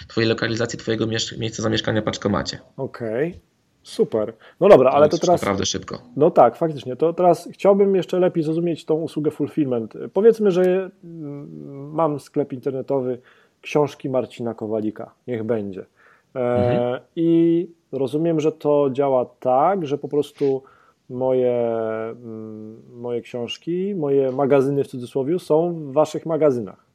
twojej 0.09 0.29
lokalizacji, 0.29 0.79
twojego 0.79 1.07
miejsca 1.39 1.63
zamieszkania 1.63 2.03
paczkomacie. 2.03 2.59
Okej. 2.77 3.29
Okay. 3.29 3.50
Super. 3.83 4.33
No 4.61 4.69
dobra, 4.69 4.91
ale 4.91 5.09
to 5.09 5.19
teraz. 5.19 5.41
Naprawdę 5.41 5.67
szybko. 5.67 5.99
No 6.17 6.31
tak, 6.31 6.57
faktycznie. 6.57 6.97
To 6.97 7.13
teraz 7.13 7.49
chciałbym 7.53 7.97
jeszcze 7.97 8.19
lepiej 8.19 8.45
zrozumieć 8.45 8.85
tą 8.85 8.95
usługę 8.95 9.31
fulfillment. 9.31 9.95
Powiedzmy, 10.13 10.51
że 10.51 10.91
mm, 11.05 11.91
mam 11.93 12.21
sklep 12.21 12.53
internetowy 12.53 13.19
książki 13.61 14.11
Marcina 14.11 14.55
Kowalika. 14.55 15.15
Niech 15.27 15.45
będzie. 15.45 15.87
E, 16.35 16.39
mhm. 16.39 17.01
I 17.17 17.69
rozumiem, 17.93 18.41
że 18.41 18.53
to 18.53 18.91
działa 18.93 19.25
tak, 19.25 19.87
że 19.87 19.99
po 19.99 20.09
prostu 20.09 20.63
moje, 21.09 21.73
mm, 22.11 22.83
moje 22.93 23.21
książki, 23.21 23.95
moje 23.95 24.33
magazyny 24.33 24.85
w 24.85 24.89
cudzysłowie 24.89 25.39
są 25.39 25.75
w 25.75 25.93
waszych 25.93 26.27
magazynach. 26.27 26.90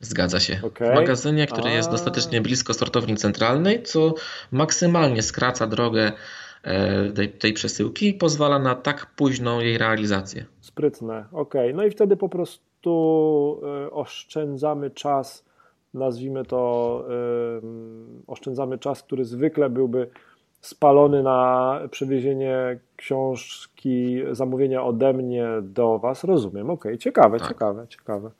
Zgadza 0.00 0.40
się. 0.40 0.60
Okay. 0.62 0.92
W 0.92 0.94
magazynie, 0.94 1.46
który 1.46 1.68
A... 1.68 1.72
jest 1.72 1.90
dostatecznie 1.90 2.40
blisko 2.40 2.74
sortowni 2.74 3.16
centralnej, 3.16 3.82
co 3.82 4.14
maksymalnie 4.52 5.22
skraca 5.22 5.66
drogę 5.66 6.12
e, 6.62 7.12
tej, 7.12 7.28
tej 7.28 7.52
przesyłki 7.52 8.08
i 8.08 8.14
pozwala 8.14 8.58
na 8.58 8.74
tak 8.74 9.06
późną 9.16 9.60
jej 9.60 9.78
realizację. 9.78 10.44
Sprytne, 10.60 11.24
ok. 11.32 11.54
No 11.74 11.84
i 11.84 11.90
wtedy 11.90 12.16
po 12.16 12.28
prostu 12.28 13.60
e, 13.86 13.90
oszczędzamy 13.90 14.90
czas, 14.90 15.44
nazwijmy 15.94 16.44
to, 16.44 17.04
oszczędzamy 18.26 18.78
czas, 18.78 19.02
który 19.02 19.24
zwykle 19.24 19.70
byłby 19.70 20.10
spalony 20.60 21.22
na 21.22 21.80
przewiezienie 21.90 22.78
książki, 22.96 24.22
zamówienia 24.32 24.84
ode 24.84 25.12
mnie 25.12 25.48
do 25.62 25.98
Was. 25.98 26.24
Rozumiem, 26.24 26.70
ok. 26.70 26.84
Ciekawe, 26.98 27.38
tak. 27.38 27.48
ciekawe, 27.48 27.86
ciekawe. 27.88 28.30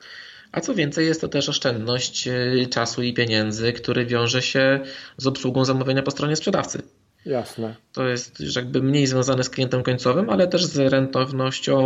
A 0.52 0.60
co 0.60 0.74
więcej, 0.74 1.06
jest 1.06 1.20
to 1.20 1.28
też 1.28 1.48
oszczędność 1.48 2.28
y, 2.28 2.66
czasu 2.70 3.02
i 3.02 3.14
pieniędzy, 3.14 3.72
który 3.72 4.06
wiąże 4.06 4.42
się 4.42 4.80
z 5.16 5.26
obsługą 5.26 5.64
zamówienia 5.64 6.02
po 6.02 6.10
stronie 6.10 6.36
sprzedawcy. 6.36 6.82
Jasne. 7.26 7.74
To 7.92 8.08
jest 8.08 8.56
jakby 8.56 8.82
mniej 8.82 9.06
związane 9.06 9.44
z 9.44 9.50
klientem 9.50 9.82
końcowym, 9.82 10.30
ale 10.30 10.46
też 10.46 10.64
z 10.64 10.78
rentownością 10.78 11.78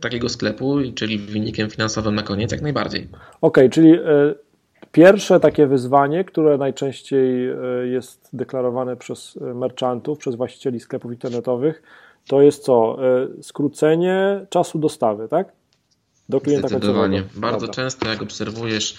takiego 0.00 0.28
sklepu, 0.28 0.76
czyli 0.94 1.18
wynikiem 1.18 1.70
finansowym 1.70 2.14
na 2.14 2.22
koniec, 2.22 2.52
jak 2.52 2.62
najbardziej. 2.62 3.08
Okej, 3.10 3.20
okay, 3.40 3.70
czyli 3.70 3.92
y, 3.92 3.98
pierwsze 4.92 5.40
takie 5.40 5.66
wyzwanie, 5.66 6.24
które 6.24 6.58
najczęściej 6.58 7.50
y, 7.50 7.88
jest 7.88 8.28
deklarowane 8.32 8.96
przez 8.96 9.38
merchantów, 9.54 10.18
przez 10.18 10.34
właścicieli 10.34 10.80
sklepów 10.80 11.12
internetowych, 11.12 11.82
to 12.28 12.42
jest 12.42 12.64
co? 12.64 12.98
Skrócenie 13.40 14.46
czasu 14.50 14.78
dostawy, 14.78 15.28
tak? 15.28 15.52
Do 16.32 16.40
klienta 16.40 16.68
Zdecydowanie. 16.68 17.22
Bardzo 17.34 17.66
Dobra. 17.66 17.74
często 17.74 18.08
jak 18.08 18.22
obserwujesz 18.22 18.96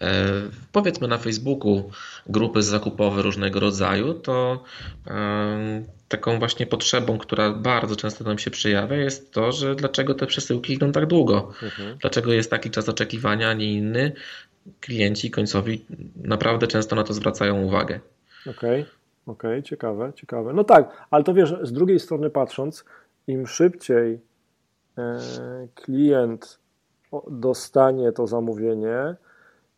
e, 0.00 0.24
powiedzmy 0.72 1.08
na 1.08 1.18
Facebooku 1.18 1.90
grupy 2.26 2.62
zakupowe 2.62 3.22
różnego 3.22 3.60
rodzaju, 3.60 4.14
to 4.14 4.64
e, 5.06 5.82
taką 6.08 6.38
właśnie 6.38 6.66
potrzebą, 6.66 7.18
która 7.18 7.52
bardzo 7.52 7.96
często 7.96 8.24
nam 8.24 8.38
się 8.38 8.50
przejawia, 8.50 8.96
jest 8.96 9.32
to, 9.32 9.52
że 9.52 9.74
dlaczego 9.74 10.14
te 10.14 10.26
przesyłki 10.26 10.72
idą 10.72 10.92
tak 10.92 11.06
długo, 11.06 11.52
mhm. 11.62 11.98
dlaczego 11.98 12.32
jest 12.32 12.50
taki 12.50 12.70
czas 12.70 12.88
oczekiwania, 12.88 13.48
a 13.50 13.54
nie 13.54 13.72
inny. 13.72 14.12
Klienci 14.80 15.30
końcowi 15.30 15.84
naprawdę 16.16 16.66
często 16.66 16.96
na 16.96 17.04
to 17.04 17.14
zwracają 17.14 17.62
uwagę. 17.62 18.00
Okej, 18.46 18.52
okay. 18.52 18.92
okej, 19.26 19.50
okay. 19.50 19.62
ciekawe, 19.62 20.12
ciekawe. 20.14 20.52
No 20.52 20.64
tak, 20.64 21.06
ale 21.10 21.24
to 21.24 21.34
wiesz, 21.34 21.54
z 21.62 21.72
drugiej 21.72 22.00
strony 22.00 22.30
patrząc, 22.30 22.84
im 23.26 23.46
szybciej 23.46 24.20
e, 24.98 25.18
klient 25.74 26.58
dostanie 27.30 28.12
to 28.12 28.26
zamówienie, 28.26 29.16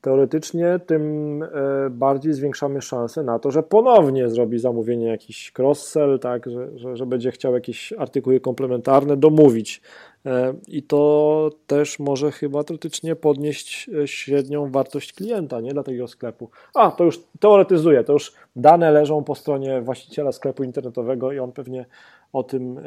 teoretycznie 0.00 0.80
tym 0.86 1.42
e, 1.42 1.46
bardziej 1.90 2.32
zwiększamy 2.32 2.82
szanse 2.82 3.22
na 3.22 3.38
to, 3.38 3.50
że 3.50 3.62
ponownie 3.62 4.28
zrobi 4.28 4.58
zamówienie 4.58 5.06
jakiś 5.06 5.52
cross-sell, 5.58 6.18
tak, 6.18 6.50
że, 6.50 6.78
że, 6.78 6.96
że, 6.96 7.06
będzie 7.06 7.30
chciał 7.30 7.54
jakieś 7.54 7.92
artykuły 7.92 8.40
komplementarne 8.40 9.16
domówić. 9.16 9.82
E, 10.26 10.54
I 10.68 10.82
to 10.82 11.50
też 11.66 11.98
może 11.98 12.32
chyba 12.32 12.64
teoretycznie 12.64 13.16
podnieść 13.16 13.90
e, 14.02 14.08
średnią 14.08 14.70
wartość 14.70 15.12
klienta, 15.12 15.60
nie 15.60 15.72
dla 15.72 15.82
tego 15.82 16.08
sklepu. 16.08 16.50
A, 16.74 16.90
to 16.90 17.04
już 17.04 17.20
teoretyzuję, 17.40 18.04
to 18.04 18.12
już 18.12 18.32
dane 18.56 18.90
leżą 18.90 19.24
po 19.24 19.34
stronie 19.34 19.80
właściciela 19.80 20.32
sklepu 20.32 20.64
internetowego 20.64 21.32
i 21.32 21.38
on 21.38 21.52
pewnie 21.52 21.86
o 22.32 22.42
tym 22.42 22.80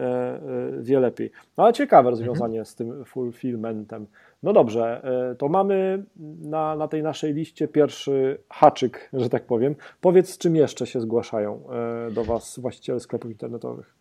wie 0.79 0.99
lepiej. 0.99 1.31
No 1.57 1.63
ale 1.63 1.73
ciekawe 1.73 2.09
rozwiązanie 2.09 2.59
mhm. 2.59 2.65
z 2.65 2.75
tym 2.75 3.05
fulfillmentem. 3.05 4.07
No 4.43 4.53
dobrze, 4.53 5.01
e, 5.31 5.35
to 5.35 5.49
mamy 5.49 6.03
na, 6.41 6.75
na 6.75 6.87
tej 6.87 7.03
naszej 7.03 7.33
liście 7.33 7.67
pierwszy 7.67 8.37
haczyk, 8.49 9.09
że 9.13 9.29
tak 9.29 9.45
powiem. 9.45 9.75
Powiedz, 10.01 10.29
z 10.29 10.37
czym 10.37 10.55
jeszcze 10.55 10.87
się 10.87 11.01
zgłaszają 11.01 11.63
e, 11.69 12.11
do 12.11 12.23
Was 12.23 12.59
właściciele 12.59 12.99
sklepów 12.99 13.31
internetowych? 13.31 13.93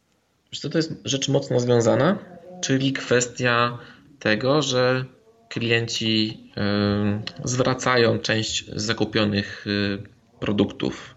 Wiesz 0.52 0.60
to 0.60 0.78
jest 0.78 0.92
rzecz 1.04 1.28
mocno 1.28 1.60
związana, 1.60 2.18
czyli 2.60 2.92
kwestia 2.92 3.78
tego, 4.18 4.62
że 4.62 5.04
klienci 5.48 6.40
e, 6.56 7.22
zwracają 7.44 8.18
część 8.18 8.70
zakupionych 8.74 9.66
produktów 10.40 11.14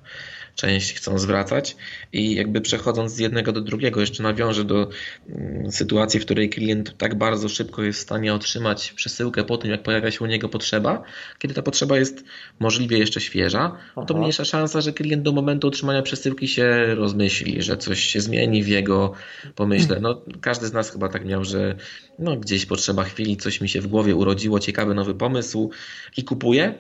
część 0.56 0.94
chcą 0.94 1.20
zwracać 1.20 1.76
i 2.14 2.36
jakby 2.36 2.62
przechodząc 2.62 3.12
z 3.12 3.20
jednego 3.20 3.52
do 3.52 3.62
drugiego 3.62 4.02
jeszcze 4.02 4.24
nawiążę 4.24 4.64
do 4.64 4.90
mm, 5.30 5.72
sytuacji, 5.72 6.20
w 6.20 6.26
której 6.26 6.50
klient 6.50 6.98
tak 6.98 7.16
bardzo 7.16 7.50
szybko 7.50 7.84
jest 7.84 8.00
w 8.00 8.02
stanie 8.02 8.34
otrzymać 8.34 8.94
przesyłkę 8.94 9.44
po 9.44 9.58
tym, 9.58 9.72
jak 9.72 9.84
pojawia 9.84 10.12
się 10.12 10.24
u 10.24 10.28
niego 10.28 10.50
potrzeba. 10.50 11.04
Kiedy 11.40 11.54
ta 11.54 11.62
potrzeba 11.62 11.98
jest 11.98 12.24
możliwie 12.60 12.98
jeszcze 12.98 13.22
świeża, 13.22 13.78
no 13.98 14.06
to 14.06 14.18
mniejsza 14.18 14.46
szansa, 14.46 14.82
że 14.82 14.94
klient 14.94 15.24
do 15.24 15.32
momentu 15.32 15.68
otrzymania 15.68 16.02
przesyłki 16.02 16.48
się 16.48 16.96
rozmyśli, 16.96 17.62
że 17.62 17.78
coś 17.78 18.00
się 18.00 18.22
zmieni 18.22 18.64
w 18.64 18.68
jego 18.68 19.14
pomyśle. 19.56 20.00
No, 20.00 20.22
każdy 20.42 20.68
z 20.68 20.74
nas 20.74 20.92
chyba 20.92 21.10
tak 21.10 21.26
miał, 21.26 21.44
że 21.44 21.76
no, 22.20 22.38
gdzieś 22.38 22.66
potrzeba 22.66 23.04
chwili, 23.04 23.38
coś 23.38 23.62
mi 23.62 23.70
się 23.70 23.82
w 23.82 23.88
głowie 23.88 24.16
urodziło, 24.16 24.60
ciekawy 24.60 24.94
nowy 24.94 25.16
pomysł 25.16 25.70
i 26.18 26.24
kupuje, 26.24 26.74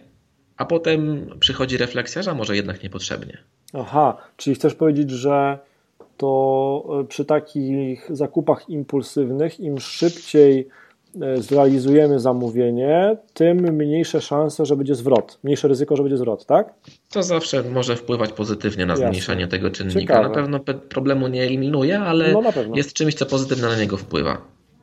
a 0.58 0.66
potem 0.66 1.30
przychodzi 1.40 1.78
refleksja, 1.78 2.24
że 2.24 2.34
może 2.34 2.56
jednak 2.56 2.84
niepotrzebnie. 2.84 3.38
Aha, 3.74 4.18
czyli 4.38 4.56
chcesz 4.56 4.76
powiedzieć, 4.76 5.12
że 5.12 5.60
to 6.18 6.84
e, 7.02 7.04
przy 7.04 7.26
takich 7.26 8.10
zakupach 8.10 8.70
impulsywnych 8.70 9.60
im 9.60 9.80
szybciej 9.80 10.68
e, 11.22 11.38
zrealizujemy 11.38 12.20
zamówienie, 12.20 13.18
tym 13.34 13.58
mniejsze 13.58 14.22
szanse, 14.22 14.66
że 14.66 14.76
będzie 14.76 14.96
zwrot, 14.96 15.40
mniejsze 15.44 15.68
ryzyko, 15.68 15.96
że 15.96 16.04
będzie 16.04 16.18
zwrot, 16.18 16.46
tak? 16.46 16.74
To 17.12 17.24
zawsze 17.24 17.64
może 17.64 17.96
wpływać 17.96 18.32
pozytywnie 18.32 18.86
na 18.86 18.94
Jasne. 18.94 19.08
zmniejszanie 19.08 19.48
tego 19.48 19.72
czynnika. 19.72 20.00
Ciekawe. 20.00 20.30
Na 20.30 20.36
pewno 20.36 20.60
problemu 20.90 21.28
nie 21.28 21.44
eliminuje, 21.44 22.00
ale 22.00 22.34
no 22.34 22.42
jest 22.76 22.94
czymś, 22.94 23.14
co 23.14 23.26
pozytywnie 23.26 23.68
na 23.68 23.76
niego 23.76 23.98
wpływa. 23.98 24.38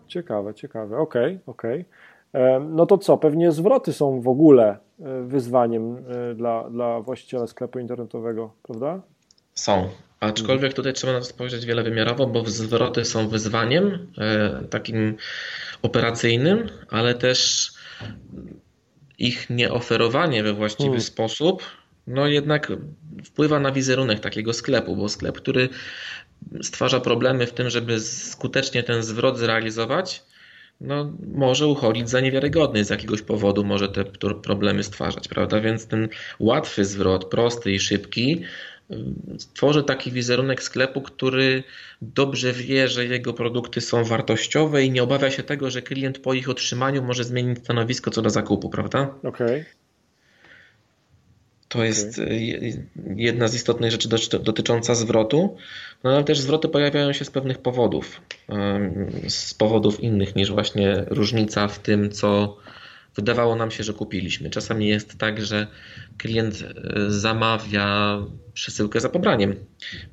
Ciekawe, 0.08 0.54
ciekawe. 0.54 0.98
Okej, 0.98 1.26
okay, 1.26 1.40
okej. 1.46 1.80
Okay. 1.80 1.92
No 2.60 2.86
to 2.86 2.98
co, 2.98 3.18
pewnie 3.18 3.52
zwroty 3.52 3.92
są 3.92 4.20
w 4.20 4.28
ogóle 4.28 4.76
wyzwaniem 5.24 5.96
e, 5.96 6.34
dla, 6.34 6.70
dla 6.70 7.00
właściciela 7.00 7.46
sklepu 7.46 7.78
internetowego, 7.78 8.52
prawda? 8.62 9.02
Są. 9.54 9.88
Aczkolwiek 10.20 10.74
tutaj 10.74 10.92
trzeba 10.92 11.12
na 11.12 11.18
to 11.18 11.24
spojrzeć 11.24 11.66
wielowymiarowo, 11.66 12.26
bo 12.26 12.44
zwroty 12.46 13.04
są 13.04 13.28
wyzwaniem 13.28 14.12
e, 14.18 14.62
takim 14.70 15.16
operacyjnym, 15.82 16.68
ale 16.90 17.14
też 17.14 17.70
ich 19.18 19.50
nieoferowanie 19.50 20.42
we 20.42 20.52
właściwy 20.52 20.88
hmm. 20.88 21.00
sposób, 21.00 21.62
no 22.06 22.26
jednak 22.26 22.72
wpływa 23.24 23.60
na 23.60 23.72
wizerunek 23.72 24.20
takiego 24.20 24.52
sklepu, 24.52 24.96
bo 24.96 25.08
sklep, 25.08 25.36
który 25.36 25.68
stwarza 26.62 27.00
problemy 27.00 27.46
w 27.46 27.52
tym, 27.52 27.70
żeby 27.70 28.00
skutecznie 28.00 28.82
ten 28.82 29.02
zwrot 29.02 29.38
zrealizować, 29.38 30.24
no, 30.80 31.12
może 31.34 31.66
uchodzić 31.66 32.10
za 32.10 32.20
niewiarygodny 32.20 32.84
z 32.84 32.90
jakiegoś 32.90 33.22
powodu, 33.22 33.64
może 33.64 33.88
te 33.88 34.04
problemy 34.42 34.82
stwarzać, 34.82 35.28
prawda? 35.28 35.60
Więc 35.60 35.86
ten 35.86 36.08
łatwy 36.38 36.84
zwrot, 36.84 37.24
prosty 37.24 37.72
i 37.72 37.80
szybki, 37.80 38.42
tworzy 39.54 39.82
taki 39.82 40.12
wizerunek 40.12 40.62
sklepu, 40.62 41.02
który 41.02 41.62
dobrze 42.02 42.52
wie, 42.52 42.88
że 42.88 43.06
jego 43.06 43.32
produkty 43.32 43.80
są 43.80 44.04
wartościowe 44.04 44.84
i 44.84 44.90
nie 44.90 45.02
obawia 45.02 45.30
się 45.30 45.42
tego, 45.42 45.70
że 45.70 45.82
klient 45.82 46.18
po 46.18 46.34
ich 46.34 46.48
otrzymaniu 46.48 47.02
może 47.02 47.24
zmienić 47.24 47.58
stanowisko 47.58 48.10
co 48.10 48.22
do 48.22 48.30
zakupu, 48.30 48.70
prawda? 48.70 49.14
Okej. 49.22 49.60
Okay. 49.60 49.64
To 51.68 51.84
jest 51.84 52.18
okay. 52.18 52.86
jedna 53.16 53.48
z 53.48 53.54
istotnych 53.54 53.90
rzeczy 53.90 54.08
dotycząca 54.42 54.94
zwrotu, 54.94 55.56
no 56.04 56.10
ale 56.10 56.24
też 56.24 56.40
zwroty 56.40 56.68
pojawiają 56.68 57.12
się 57.12 57.24
z 57.24 57.30
pewnych 57.30 57.58
powodów, 57.58 58.20
z 59.28 59.54
powodów 59.54 60.00
innych 60.00 60.36
niż 60.36 60.50
właśnie 60.52 61.04
różnica 61.08 61.68
w 61.68 61.78
tym, 61.78 62.10
co 62.10 62.56
wydawało 63.16 63.56
nam 63.56 63.70
się, 63.70 63.84
że 63.84 63.92
kupiliśmy. 63.92 64.50
Czasami 64.50 64.88
jest 64.88 65.18
tak, 65.18 65.44
że 65.44 65.66
klient 66.18 66.54
e, 66.54 67.10
zamawia 67.10 68.18
przesyłkę 68.54 69.00
za 69.00 69.08
pobraniem, 69.08 69.54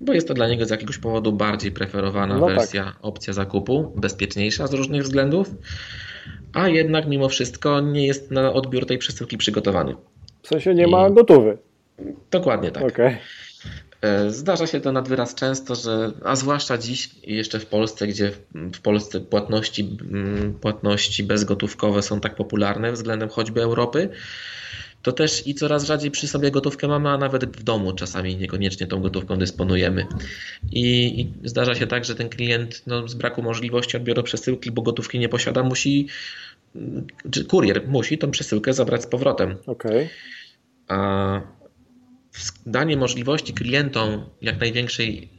bo 0.02 0.14
jest 0.14 0.28
to 0.28 0.34
dla 0.34 0.48
niego 0.48 0.66
z 0.66 0.70
jakiegoś 0.70 0.98
powodu 0.98 1.32
bardziej 1.32 1.72
preferowana 1.72 2.38
no 2.38 2.48
tak. 2.48 2.56
wersja, 2.56 2.84
tak. 2.84 2.98
opcja 3.02 3.34
zakupu, 3.34 3.94
bezpieczniejsza 3.96 4.68
z 4.68 4.74
różnych 4.74 5.04
względów, 5.04 5.52
a 6.54 6.68
jednak 6.68 7.08
mimo 7.08 7.30
wszystko 7.30 7.82
nie 7.82 8.08
jest 8.08 8.32
na 8.32 8.54
odbiór 8.54 8.86
tej 8.86 8.98
przesyłki 8.98 9.38
przygotowany. 9.38 9.96
W 10.42 10.48
sensie 10.48 10.74
nie 10.74 10.88
I... 10.88 10.92
ma 10.92 11.10
gotowy. 11.10 11.58
Dokładnie 12.32 12.72
tak. 12.72 12.84
Okay. 12.84 13.18
E, 14.02 14.32
zdarza 14.32 14.68
się 14.68 14.82
to 14.82 14.92
nad 14.92 15.10
wyraz 15.10 15.36
często, 15.36 15.76
że, 15.76 16.12
a 16.24 16.36
zwłaszcza 16.36 16.78
dziś 16.78 17.10
jeszcze 17.24 17.60
w 17.60 17.66
Polsce, 17.66 18.08
gdzie 18.08 18.32
w 18.74 18.82
Polsce 18.82 19.22
płatności, 19.22 19.98
mm, 20.12 20.54
płatności 20.54 21.24
bezgotówkowe 21.24 22.02
są 22.02 22.20
tak 22.20 22.36
popularne 22.36 22.92
względem 22.92 23.30
choćby 23.30 23.62
Europy, 23.62 24.10
to 25.02 25.12
też 25.12 25.48
i 25.48 25.56
coraz 25.56 25.84
rzadziej 25.84 26.12
przy 26.12 26.28
sobie 26.28 26.52
gotówkę 26.52 26.88
mamy, 26.88 27.10
a 27.10 27.18
nawet 27.18 27.58
w 27.58 27.64
domu 27.64 27.94
czasami 27.94 28.36
niekoniecznie 28.36 28.88
tą 28.88 29.02
gotówką 29.02 29.38
dysponujemy. 29.38 30.08
I, 30.72 31.20
i 31.22 31.34
zdarza 31.44 31.76
się 31.76 31.88
tak, 31.88 32.06
że 32.06 32.16
ten 32.16 32.30
klient 32.30 32.84
no, 32.88 33.08
z 33.08 33.14
braku 33.14 33.42
możliwości 33.42 33.98
odbioru 33.98 34.24
przesyłki, 34.24 34.72
bo 34.72 34.82
gotówki 34.82 35.20
nie 35.20 35.30
posiada, 35.30 35.64
musi, 35.64 36.08
czy 37.32 37.46
kurier 37.46 37.88
musi 37.88 38.18
tą 38.18 38.32
przesyłkę 38.32 38.74
zabrać 38.74 39.04
z 39.04 39.08
powrotem. 39.08 39.58
Okay. 39.66 40.10
A 40.88 41.59
danie 42.66 42.98
możliwości 42.98 43.54
klientom 43.54 44.26
jak 44.42 44.60
największej, 44.60 45.30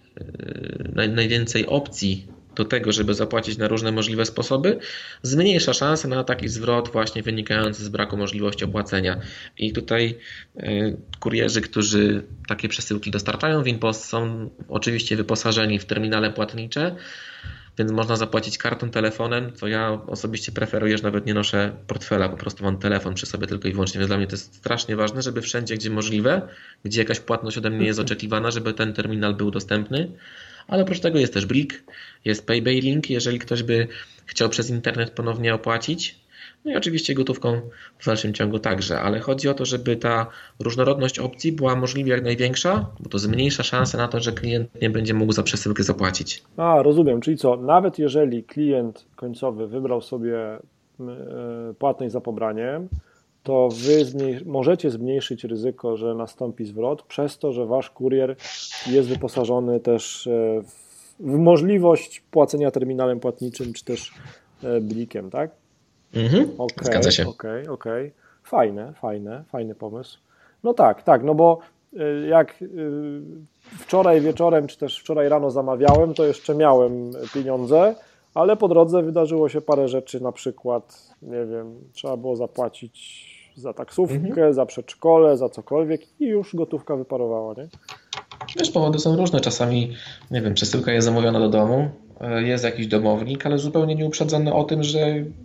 e, 0.96 1.08
najwięcej 1.08 1.66
opcji 1.66 2.26
do 2.54 2.64
tego, 2.64 2.92
żeby 2.92 3.14
zapłacić 3.14 3.58
na 3.58 3.68
różne 3.68 3.92
możliwe 3.92 4.26
sposoby, 4.26 4.78
zmniejsza 5.22 5.74
szanse 5.74 6.08
na 6.08 6.24
taki 6.24 6.48
zwrot 6.48 6.88
właśnie 6.92 7.22
wynikający 7.22 7.84
z 7.84 7.88
braku 7.88 8.16
możliwości 8.16 8.64
opłacenia. 8.64 9.20
I 9.58 9.72
tutaj 9.72 10.18
e, 10.56 10.96
kurierzy, 11.20 11.60
którzy 11.60 12.22
takie 12.48 12.68
przesyłki 12.68 13.10
dostarczają 13.10 13.62
w 13.62 13.66
InPost 13.66 14.04
są 14.04 14.50
oczywiście 14.68 15.16
wyposażeni 15.16 15.78
w 15.78 15.84
terminale 15.84 16.30
płatnicze, 16.32 16.96
więc 17.78 17.92
można 17.92 18.16
zapłacić 18.16 18.58
kartą, 18.58 18.90
telefonem, 18.90 19.52
co 19.52 19.68
ja 19.68 20.00
osobiście 20.06 20.52
preferuję, 20.52 20.96
że 20.96 21.02
nawet 21.02 21.26
nie 21.26 21.34
noszę 21.34 21.76
portfela, 21.86 22.28
po 22.28 22.36
prostu 22.36 22.64
mam 22.64 22.78
telefon 22.78 23.14
przy 23.14 23.26
sobie 23.26 23.46
tylko 23.46 23.68
i 23.68 23.72
wyłącznie, 23.72 23.98
więc 23.98 24.08
dla 24.08 24.16
mnie 24.16 24.26
to 24.26 24.32
jest 24.32 24.54
strasznie 24.54 24.96
ważne, 24.96 25.22
żeby 25.22 25.42
wszędzie, 25.42 25.74
gdzie 25.74 25.90
możliwe, 25.90 26.48
gdzie 26.84 27.00
jakaś 27.00 27.20
płatność 27.20 27.58
ode 27.58 27.70
mnie 27.70 27.86
jest 27.86 28.00
oczekiwana, 28.00 28.50
żeby 28.50 28.74
ten 28.74 28.92
terminal 28.92 29.34
był 29.34 29.50
dostępny, 29.50 30.12
ale 30.68 30.82
oprócz 30.82 31.00
tego 31.00 31.18
jest 31.18 31.34
też 31.34 31.46
Blik, 31.46 31.84
jest 32.24 32.46
Paybay 32.46 32.80
Link, 32.80 33.10
jeżeli 33.10 33.38
ktoś 33.38 33.62
by 33.62 33.88
chciał 34.26 34.48
przez 34.48 34.70
internet 34.70 35.10
ponownie 35.10 35.54
opłacić, 35.54 36.19
no 36.64 36.70
i 36.70 36.76
oczywiście 36.76 37.14
gotówką 37.14 37.60
w 37.98 38.06
dalszym 38.06 38.34
ciągu 38.34 38.58
także, 38.58 39.00
ale 39.00 39.20
chodzi 39.20 39.48
o 39.48 39.54
to, 39.54 39.64
żeby 39.64 39.96
ta 39.96 40.26
różnorodność 40.58 41.18
opcji 41.18 41.52
była 41.52 41.76
możliwie 41.76 42.12
jak 42.12 42.24
największa, 42.24 42.86
bo 43.00 43.08
to 43.08 43.18
zmniejsza 43.18 43.62
szanse 43.62 43.98
na 43.98 44.08
to, 44.08 44.20
że 44.20 44.32
klient 44.32 44.80
nie 44.82 44.90
będzie 44.90 45.14
mógł 45.14 45.32
za 45.32 45.42
przesyłkę 45.42 45.82
zapłacić. 45.82 46.42
A, 46.56 46.82
rozumiem, 46.82 47.20
czyli 47.20 47.36
co, 47.36 47.56
nawet 47.56 47.98
jeżeli 47.98 48.44
klient 48.44 49.06
końcowy 49.16 49.66
wybrał 49.66 50.00
sobie 50.00 50.38
e, 50.44 50.58
płatność 51.78 52.12
za 52.12 52.20
pobraniem, 52.20 52.88
to 53.42 53.68
wy 53.68 54.04
możecie 54.46 54.90
zmniejszyć 54.90 55.44
ryzyko, 55.44 55.96
że 55.96 56.14
nastąpi 56.14 56.64
zwrot 56.64 57.02
przez 57.02 57.38
to, 57.38 57.52
że 57.52 57.66
wasz 57.66 57.90
kurier 57.90 58.36
jest 58.86 59.08
wyposażony 59.08 59.80
też 59.80 60.26
e, 60.26 60.62
w 61.20 61.38
możliwość 61.38 62.22
płacenia 62.30 62.70
terminalem 62.70 63.20
płatniczym 63.20 63.72
czy 63.72 63.84
też 63.84 64.12
e, 64.62 64.80
blikiem, 64.80 65.30
tak? 65.30 65.59
Mhm, 66.14 66.50
okay, 66.58 66.84
zgadza 66.84 67.10
się. 67.10 67.28
Okej, 67.28 67.62
okay, 67.62 67.72
okej. 67.72 68.06
Okay. 68.06 68.20
Fajne, 68.42 68.92
fajne, 68.92 69.44
fajny 69.48 69.74
pomysł. 69.74 70.18
No 70.64 70.74
tak, 70.74 71.02
tak, 71.02 71.24
no 71.24 71.34
bo 71.34 71.58
y, 71.92 72.26
jak 72.28 72.62
y, 72.62 72.66
wczoraj 73.78 74.20
wieczorem, 74.20 74.66
czy 74.66 74.78
też 74.78 74.98
wczoraj 75.00 75.28
rano 75.28 75.50
zamawiałem, 75.50 76.14
to 76.14 76.26
jeszcze 76.26 76.54
miałem 76.54 77.10
pieniądze, 77.34 77.94
ale 78.34 78.56
po 78.56 78.68
drodze 78.68 79.02
wydarzyło 79.02 79.48
się 79.48 79.60
parę 79.60 79.88
rzeczy, 79.88 80.20
na 80.20 80.32
przykład, 80.32 81.14
nie 81.22 81.46
wiem, 81.46 81.74
trzeba 81.92 82.16
było 82.16 82.36
zapłacić 82.36 83.30
za 83.56 83.72
taksówkę, 83.72 84.14
mhm. 84.14 84.54
za 84.54 84.66
przedszkole, 84.66 85.36
za 85.36 85.48
cokolwiek 85.48 86.20
i 86.20 86.24
już 86.26 86.56
gotówka 86.56 86.96
wyparowała, 86.96 87.54
nie? 87.54 87.68
Wiesz, 88.58 88.70
powody 88.70 88.98
są 88.98 89.16
różne. 89.16 89.40
Czasami, 89.40 89.94
nie 90.30 90.42
wiem, 90.42 90.54
przesyłka 90.54 90.92
jest 90.92 91.04
zamówiona 91.04 91.40
do 91.40 91.48
domu, 91.48 91.90
jest 92.20 92.64
jakiś 92.64 92.86
domownik, 92.86 93.46
ale 93.46 93.58
zupełnie 93.58 93.94
nie 93.94 94.06
uprzedzony 94.06 94.52
o 94.52 94.64
tym, 94.64 94.82
że 94.82 94.98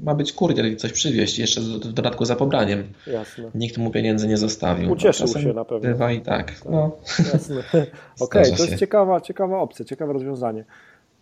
ma 0.04 0.16
być 0.16 0.34
kurier 0.34 0.66
i 0.66 0.76
coś 0.76 0.92
przywieźć, 0.92 1.40
jeszcze 1.40 1.62
w 1.62 1.94
dodatku 1.94 2.26
za 2.26 2.36
pobraniem. 2.36 2.84
Jasne. 3.08 3.44
Nikt 3.56 3.78
mu 3.78 3.92
pieniędzy 3.92 4.28
nie 4.28 4.38
zostawił. 4.38 4.92
Ucieszył 4.92 5.28
się 5.28 5.54
na 5.54 5.66
pewno. 5.66 5.90
Bywa 5.90 6.12
i 6.12 6.22
tak. 6.22 6.54
No. 6.70 6.92
Jasne. 7.34 7.56
Okej, 8.20 8.42
okay, 8.42 8.58
to 8.58 8.64
jest 8.64 8.80
ciekawa, 8.80 9.22
ciekawa 9.22 9.60
opcja, 9.60 9.86
ciekawe 9.86 10.14
rozwiązanie. 10.14 10.66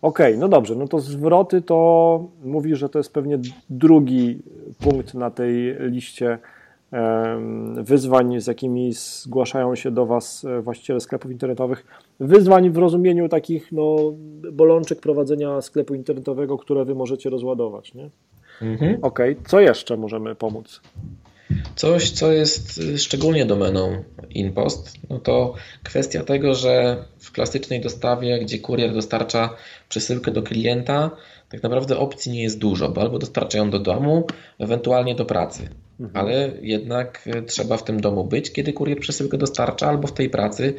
Okej, 0.02 0.26
okay, 0.26 0.40
no 0.40 0.48
dobrze, 0.48 0.74
no 0.74 0.88
to 0.88 1.00
zwroty 1.00 1.62
to 1.62 2.28
mówi, 2.44 2.76
że 2.76 2.88
to 2.88 2.98
jest 2.98 3.12
pewnie 3.12 3.38
drugi 3.70 4.38
punkt 4.80 5.14
na 5.14 5.30
tej 5.30 5.76
liście 5.80 6.38
wyzwań, 7.82 8.40
z 8.40 8.46
jakimi 8.46 8.92
zgłaszają 8.92 9.74
się 9.74 9.90
do 9.90 10.06
Was 10.06 10.44
e, 10.44 10.60
właściciele 10.60 11.00
sklepów 11.00 11.30
internetowych. 11.30 11.86
Wyzwań 12.20 12.70
w 12.70 12.76
rozumieniu 12.76 13.28
takich 13.28 13.72
no, 13.72 14.12
bolączek 14.52 15.00
prowadzenia 15.00 15.60
sklepu 15.60 15.94
internetowego, 15.94 16.58
które 16.58 16.84
Wy 16.84 16.94
możecie 16.94 17.30
rozładować. 17.30 17.94
Nie? 17.94 18.10
Mhm. 18.62 18.98
Ok, 19.02 19.18
co 19.46 19.60
jeszcze 19.60 19.96
możemy 19.96 20.34
pomóc? 20.34 20.80
Coś, 21.76 22.10
co 22.10 22.32
jest 22.32 22.78
y, 22.78 22.98
szczególnie 22.98 23.46
domeną 23.46 24.02
InPost, 24.30 24.92
no 25.10 25.18
to 25.18 25.54
kwestia 25.82 26.22
tego, 26.22 26.54
że 26.54 27.04
w 27.18 27.32
klasycznej 27.32 27.80
dostawie, 27.80 28.38
gdzie 28.38 28.58
kurier 28.58 28.94
dostarcza 28.94 29.56
przesyłkę 29.88 30.30
do 30.30 30.42
klienta, 30.42 31.10
tak 31.48 31.62
naprawdę 31.62 31.98
opcji 31.98 32.32
nie 32.32 32.42
jest 32.42 32.58
dużo, 32.58 32.88
bo 32.88 33.00
albo 33.00 33.18
dostarcza 33.18 33.58
ją 33.58 33.70
do 33.70 33.78
domu, 33.78 34.26
ewentualnie 34.58 35.14
do 35.14 35.24
pracy. 35.24 35.68
Mhm. 36.00 36.26
Ale 36.26 36.52
jednak 36.62 37.28
y, 37.36 37.42
trzeba 37.42 37.76
w 37.76 37.84
tym 37.84 38.00
domu 38.00 38.24
być, 38.24 38.52
kiedy 38.52 38.72
kurier 38.72 39.00
przesyłkę 39.00 39.38
dostarcza, 39.38 39.88
albo 39.88 40.08
w 40.08 40.12
tej 40.12 40.30
pracy 40.30 40.74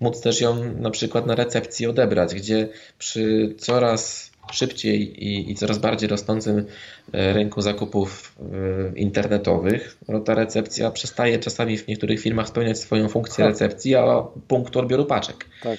móc 0.00 0.20
też 0.20 0.40
ją 0.40 0.74
na 0.74 0.90
przykład 0.90 1.26
na 1.26 1.34
recepcji 1.34 1.86
odebrać, 1.86 2.34
gdzie 2.34 2.68
przy 2.98 3.54
coraz 3.58 4.30
szybciej 4.52 5.24
i, 5.24 5.50
i 5.50 5.54
coraz 5.54 5.78
bardziej 5.78 6.08
rosnącym 6.08 6.66
e, 7.12 7.32
rynku 7.32 7.60
zakupów 7.60 8.36
e, 8.40 8.98
internetowych, 8.98 9.96
no 10.08 10.20
ta 10.20 10.34
recepcja 10.34 10.90
przestaje 10.90 11.38
czasami 11.38 11.78
w 11.78 11.88
niektórych 11.88 12.20
firmach 12.20 12.48
spełniać 12.48 12.78
swoją 12.78 13.08
funkcję 13.08 13.44
tak. 13.44 13.52
recepcji, 13.52 13.94
a 13.94 14.22
punktu 14.48 14.78
odbioru 14.78 15.04
paczek. 15.04 15.46
Tak. 15.62 15.78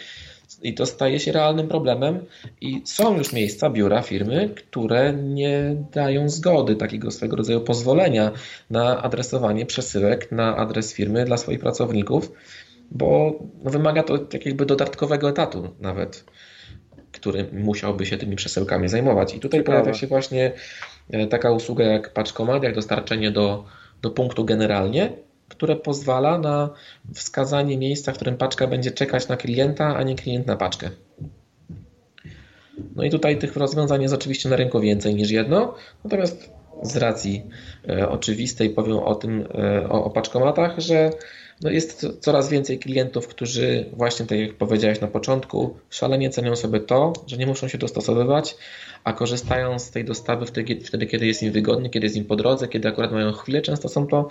I 0.62 0.74
to 0.74 0.86
staje 0.86 1.20
się 1.20 1.32
realnym 1.32 1.68
problemem 1.68 2.26
i 2.62 2.82
są 2.86 3.18
już 3.18 3.34
miejsca, 3.34 3.70
biura, 3.70 4.02
firmy, 4.02 4.50
które 4.56 5.14
nie 5.14 5.76
dają 5.94 6.30
zgody, 6.30 6.76
takiego 6.76 7.12
swego 7.12 7.36
rodzaju 7.36 7.62
pozwolenia 7.62 8.32
na 8.70 9.04
adresowanie 9.04 9.66
przesyłek 9.66 10.32
na 10.32 10.58
adres 10.58 10.94
firmy 10.94 11.26
dla 11.26 11.38
swoich 11.38 11.60
pracowników, 11.60 12.32
bo 12.92 13.40
no, 13.64 13.72
wymaga 13.72 14.04
to 14.04 14.18
jakby 14.46 14.66
dodatkowego 14.66 15.30
etatu 15.30 15.70
nawet 15.80 16.24
który 17.12 17.50
musiałby 17.54 18.06
się 18.06 18.18
tymi 18.18 18.36
przesyłkami 18.36 18.90
zajmować. 18.90 19.36
I 19.36 19.40
tutaj 19.40 19.60
Ciekawe. 19.60 19.80
pojawia 19.80 20.00
się 20.00 20.08
właśnie 20.08 20.52
e, 21.10 21.28
taka 21.28 21.52
usługa 21.52 21.86
jak 21.86 22.14
paczkomat, 22.14 22.64
jak 22.64 22.76
dostarczenie 22.76 23.32
do, 23.32 23.66
do 24.02 24.12
punktu 24.12 24.46
generalnie, 24.46 25.12
które 25.50 25.76
pozwala 25.76 26.38
na 26.38 26.70
wskazanie 27.14 27.78
miejsca, 27.78 28.12
w 28.12 28.16
którym 28.16 28.38
paczka 28.38 28.68
będzie 28.68 28.92
czekać 28.92 29.28
na 29.28 29.38
klienta, 29.38 29.96
a 29.96 30.04
nie 30.04 30.16
klient 30.16 30.48
na 30.48 30.58
paczkę. 30.58 30.90
No 32.96 33.04
i 33.04 33.10
tutaj 33.10 33.38
tych 33.38 33.56
rozwiązań 33.56 34.02
jest 34.02 34.14
oczywiście 34.14 34.50
na 34.50 34.56
rynku 34.56 34.80
więcej 34.80 35.16
niż 35.16 35.32
jedno, 35.32 35.76
natomiast 36.04 36.58
z 36.82 36.98
racji 36.98 37.44
e, 37.90 38.10
oczywistej 38.10 38.70
powiem 38.70 38.98
o 38.98 39.16
tym, 39.16 39.48
e, 39.54 39.90
o, 39.90 40.04
o 40.04 40.10
paczkomatach, 40.10 40.80
że 40.80 41.12
no 41.62 41.70
jest 41.70 42.08
coraz 42.20 42.50
więcej 42.50 42.80
klientów, 42.80 43.28
którzy 43.28 43.86
właśnie 43.94 44.26
tak 44.26 44.40
jak 44.40 44.54
powiedziałeś 44.54 45.02
na 45.02 45.08
początku, 45.08 45.78
szalenie 45.90 46.30
cenią 46.30 46.56
sobie 46.56 46.80
to, 46.80 47.14
że 47.28 47.38
nie 47.38 47.48
muszą 47.48 47.68
się 47.68 47.78
dostosowywać, 47.78 48.56
a 49.04 49.14
korzystają 49.14 49.80
z 49.80 49.92
tej 49.92 50.06
dostawy 50.06 50.46
wtedy, 50.46 51.06
kiedy 51.08 51.28
jest 51.28 51.44
im 51.44 51.52
wygodnie, 51.52 51.90
kiedy 51.90 52.06
jest 52.06 52.16
im 52.16 52.26
po 52.26 52.36
drodze, 52.36 52.68
kiedy 52.68 52.88
akurat 52.88 53.12
mają 53.12 53.32
chwilę. 53.32 53.62
Często 53.62 53.90
są 53.90 54.08
to 54.08 54.30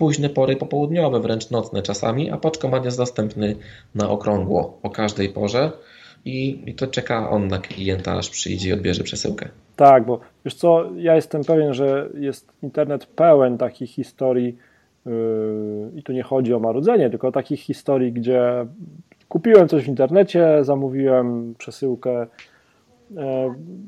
późne 0.00 0.28
pory 0.28 0.56
popołudniowe, 0.56 1.20
wręcz 1.20 1.50
nocne 1.50 1.82
czasami, 1.82 2.30
a 2.30 2.36
paczkomat 2.36 2.84
jest 2.84 2.98
dostępny 2.98 3.56
na 3.94 4.10
okrągło 4.10 4.78
o 4.82 4.90
każdej 4.90 5.28
porze 5.28 5.72
i, 6.24 6.62
i 6.66 6.74
to 6.74 6.86
czeka 6.86 7.30
on 7.30 7.48
na 7.48 7.58
klienta, 7.58 8.12
aż 8.12 8.30
przyjdzie 8.30 8.68
i 8.68 8.72
odbierze 8.72 9.04
przesyłkę. 9.04 9.48
Tak, 9.76 10.06
bo 10.06 10.20
wiesz 10.44 10.54
co, 10.54 10.90
ja 10.96 11.14
jestem 11.14 11.44
pewien, 11.44 11.74
że 11.74 12.08
jest 12.14 12.52
internet 12.62 13.06
pełen 13.06 13.58
takich 13.58 13.90
historii 13.90 14.56
yy, 15.06 15.12
i 15.96 16.02
tu 16.02 16.12
nie 16.12 16.22
chodzi 16.22 16.54
o 16.54 16.58
marudzenie, 16.58 17.10
tylko 17.10 17.32
takich 17.32 17.60
historii, 17.60 18.12
gdzie 18.12 18.66
kupiłem 19.28 19.68
coś 19.68 19.84
w 19.84 19.88
internecie, 19.88 20.64
zamówiłem 20.64 21.54
przesyłkę 21.58 22.26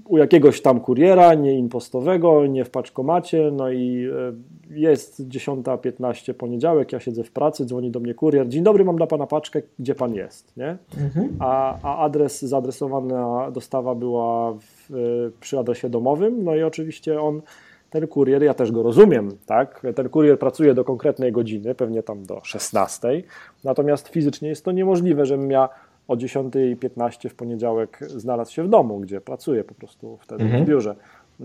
u 0.05 0.19
jakiegoś 0.19 0.63
tam 0.63 0.81
kuriera, 0.81 1.35
nie 1.35 1.59
impostowego, 1.59 2.47
nie 2.47 2.65
w 2.65 2.71
paczkomacie, 2.71 3.51
no 3.53 3.71
i 3.71 4.07
e, 4.07 4.79
jest 4.79 5.29
10.15 5.29 6.35
poniedziałek, 6.35 6.93
ja 6.93 7.01
siedzę 7.01 7.25
w 7.25 7.33
pracy, 7.33 7.65
dzwoni 7.65 7.91
do 7.91 8.01
mnie 8.01 8.15
kurier, 8.15 8.49
dzień 8.49 8.63
dobry, 8.63 8.85
mam 8.85 8.97
dla 8.97 9.07
Pana 9.07 9.27
paczkę, 9.27 9.63
gdzie 9.79 9.95
Pan 9.95 10.15
jest, 10.15 10.57
nie? 10.57 10.77
Mhm. 11.01 11.29
A, 11.39 11.79
a 11.83 11.99
adres, 11.99 12.43
zaadresowana 12.43 13.51
dostawa 13.51 13.95
była 13.95 14.53
w, 14.53 14.91
e, 14.91 14.95
przy 15.41 15.59
adresie 15.59 15.89
domowym, 15.91 16.45
no 16.45 16.55
i 16.55 16.63
oczywiście 16.63 17.21
on, 17.21 17.43
ten 17.91 18.07
kurier, 18.07 18.43
ja 18.43 18.55
też 18.55 18.73
go 18.73 18.83
rozumiem, 18.83 19.31
tak? 19.47 19.83
Ten 19.95 20.09
kurier 20.09 20.39
pracuje 20.39 20.75
do 20.75 20.85
konkretnej 20.85 21.33
godziny, 21.33 21.75
pewnie 21.75 22.03
tam 22.03 22.27
do 22.27 22.41
16, 22.45 23.23
natomiast 23.65 24.09
fizycznie 24.09 24.49
jest 24.49 24.65
to 24.65 24.73
niemożliwe, 24.73 25.27
żebym 25.27 25.51
ja 25.51 25.69
o 26.13 26.17
10.15 26.17 27.29
w 27.29 27.35
poniedziałek 27.35 27.99
znalazł 28.07 28.53
się 28.53 28.63
w 28.63 28.69
domu, 28.69 29.01
gdzie 29.01 29.21
pracuję 29.21 29.65
po 29.65 29.75
prostu 29.75 30.19
wtedy 30.21 30.45
mhm. 30.45 30.65
w 30.65 30.69
biurze. 30.69 30.97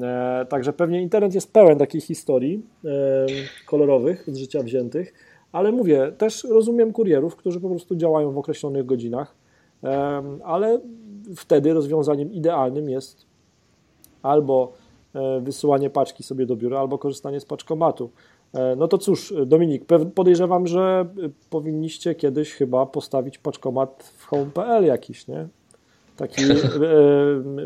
E, 0.02 0.46
także 0.50 0.74
pewnie 0.74 1.02
internet 1.02 1.36
jest 1.36 1.54
pełen 1.54 1.78
takich 1.78 2.04
historii 2.04 2.66
e, 2.86 2.90
kolorowych 3.66 4.24
z 4.28 4.38
życia 4.38 4.64
wziętych, 4.64 5.14
ale 5.52 5.72
mówię, 5.72 6.12
też 6.18 6.44
rozumiem 6.44 6.94
kurierów, 6.94 7.36
którzy 7.36 7.62
po 7.62 7.70
prostu 7.70 7.96
działają 7.96 8.32
w 8.32 8.38
określonych 8.38 8.86
godzinach, 8.86 9.36
e, 9.84 10.24
ale 10.44 10.80
wtedy 11.36 11.74
rozwiązaniem 11.74 12.32
idealnym 12.32 12.90
jest 12.90 13.26
albo 14.22 14.74
e, 15.16 15.42
wysyłanie 15.42 15.90
paczki 15.90 16.24
sobie 16.24 16.46
do 16.46 16.56
biura, 16.56 16.80
albo 16.80 16.98
korzystanie 16.98 17.40
z 17.40 17.46
paczkomatu. 17.46 18.10
E, 18.58 18.76
no 18.76 18.88
to 18.88 18.98
cóż, 18.98 19.34
Dominik, 19.46 19.86
podejrzewam, 20.16 20.68
że 20.68 21.06
powinniście 21.50 22.16
kiedyś 22.16 22.54
chyba 22.54 22.86
postawić 22.86 23.38
paczkomat 23.38 24.14
w 24.18 24.26
home.pl 24.26 24.86
jakiś, 24.86 25.28
nie? 25.28 25.48
Taki 26.18 26.42
e, 26.44 26.56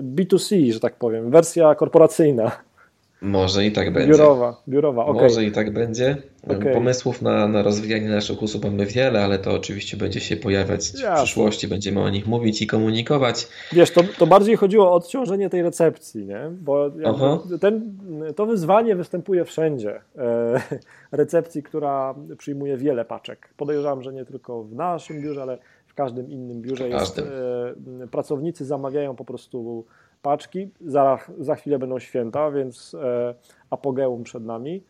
B2C, 0.01 0.71
że 0.71 0.79
tak 0.79 0.95
powiem, 0.95 1.31
wersja 1.31 1.75
korporacyjna. 1.75 2.51
Może 3.21 3.65
i 3.65 3.71
tak 3.71 3.93
będzie. 3.93 4.11
Biurowa, 4.11 4.61
biurowa, 4.67 5.05
okay. 5.05 5.23
Może 5.23 5.43
i 5.43 5.51
tak 5.51 5.73
będzie. 5.73 6.17
Okay. 6.43 6.73
Pomysłów 6.73 7.21
na, 7.21 7.47
na 7.47 7.63
rozwijanie 7.63 8.09
naszych 8.09 8.41
usług 8.41 8.63
mamy 8.63 8.85
wiele, 8.85 9.23
ale 9.23 9.39
to 9.39 9.51
oczywiście 9.51 9.97
będzie 9.97 10.19
się 10.19 10.37
pojawiać 10.37 10.87
w 10.87 11.15
przyszłości. 11.15 11.67
Będziemy 11.67 12.01
o 12.01 12.09
nich 12.09 12.27
mówić 12.27 12.61
i 12.61 12.67
komunikować. 12.67 13.47
Wiesz, 13.73 13.91
to, 13.91 14.01
to 14.17 14.27
bardziej 14.27 14.55
chodziło 14.55 14.91
o 14.91 14.93
odciążenie 14.93 15.49
tej 15.49 15.61
recepcji, 15.61 16.25
nie? 16.25 16.49
Bo 16.51 16.91
ten, 17.61 17.97
to 18.35 18.45
wyzwanie 18.45 18.95
występuje 18.95 19.45
wszędzie. 19.45 20.01
E, 20.17 20.61
recepcji, 21.11 21.63
która 21.63 22.15
przyjmuje 22.37 22.77
wiele 22.77 23.05
paczek. 23.05 23.53
Podejrzewam, 23.57 24.01
że 24.01 24.13
nie 24.13 24.25
tylko 24.25 24.63
w 24.63 24.75
naszym 24.75 25.21
biurze, 25.21 25.41
ale 25.41 25.57
w 25.87 25.93
każdym 25.93 26.31
innym 26.31 26.61
biurze 26.61 26.89
jest. 26.89 27.19
E, 27.19 27.23
pracownicy 28.11 28.65
zamawiają 28.65 29.15
po 29.15 29.25
prostu 29.25 29.85
paczki. 30.21 30.69
Za, 30.85 31.19
za 31.39 31.55
chwilę 31.55 31.79
będą 31.79 31.99
święta, 31.99 32.51
więc 32.51 32.93
e, 32.93 33.35
apogeum 33.69 34.23
przed 34.23 34.45
nami. 34.45 34.83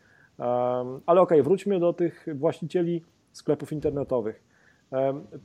Ale 1.06 1.20
okej, 1.20 1.38
okay, 1.38 1.42
wróćmy 1.42 1.80
do 1.80 1.92
tych 1.92 2.26
właścicieli 2.34 3.02
sklepów 3.32 3.72
internetowych. 3.72 4.42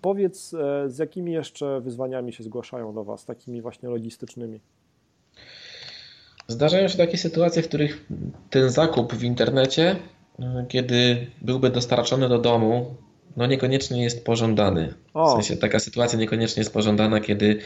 Powiedz, 0.02 0.54
e, 0.54 0.90
z 0.90 0.98
jakimi 0.98 1.32
jeszcze 1.32 1.82
wyzwaniami 1.82 2.34
się 2.34 2.44
zgłaszają 2.44 2.94
do 2.94 3.04
Was, 3.04 3.26
takimi 3.26 3.62
właśnie 3.62 3.90
logistycznymi? 3.90 4.60
Zdarzają 6.48 6.88
się 6.88 6.98
takie 6.98 7.18
sytuacje, 7.18 7.64
w 7.64 7.68
których 7.68 8.06
ten 8.50 8.70
zakup 8.70 9.14
w 9.14 9.24
internecie, 9.24 9.96
e, 10.40 10.66
kiedy 10.68 11.28
byłby 11.42 11.70
dostarczony 11.70 12.30
do 12.30 12.40
domu, 12.40 12.96
no 13.38 13.46
niekoniecznie 13.46 14.04
jest 14.04 14.26
pożądany. 14.26 14.94
O. 15.14 15.28
W 15.28 15.32
sensie 15.32 15.58
taka 15.58 15.80
sytuacja 15.80 16.20
niekoniecznie 16.20 16.62
jest 16.62 16.74
pożądana, 16.74 17.20
kiedy 17.20 17.60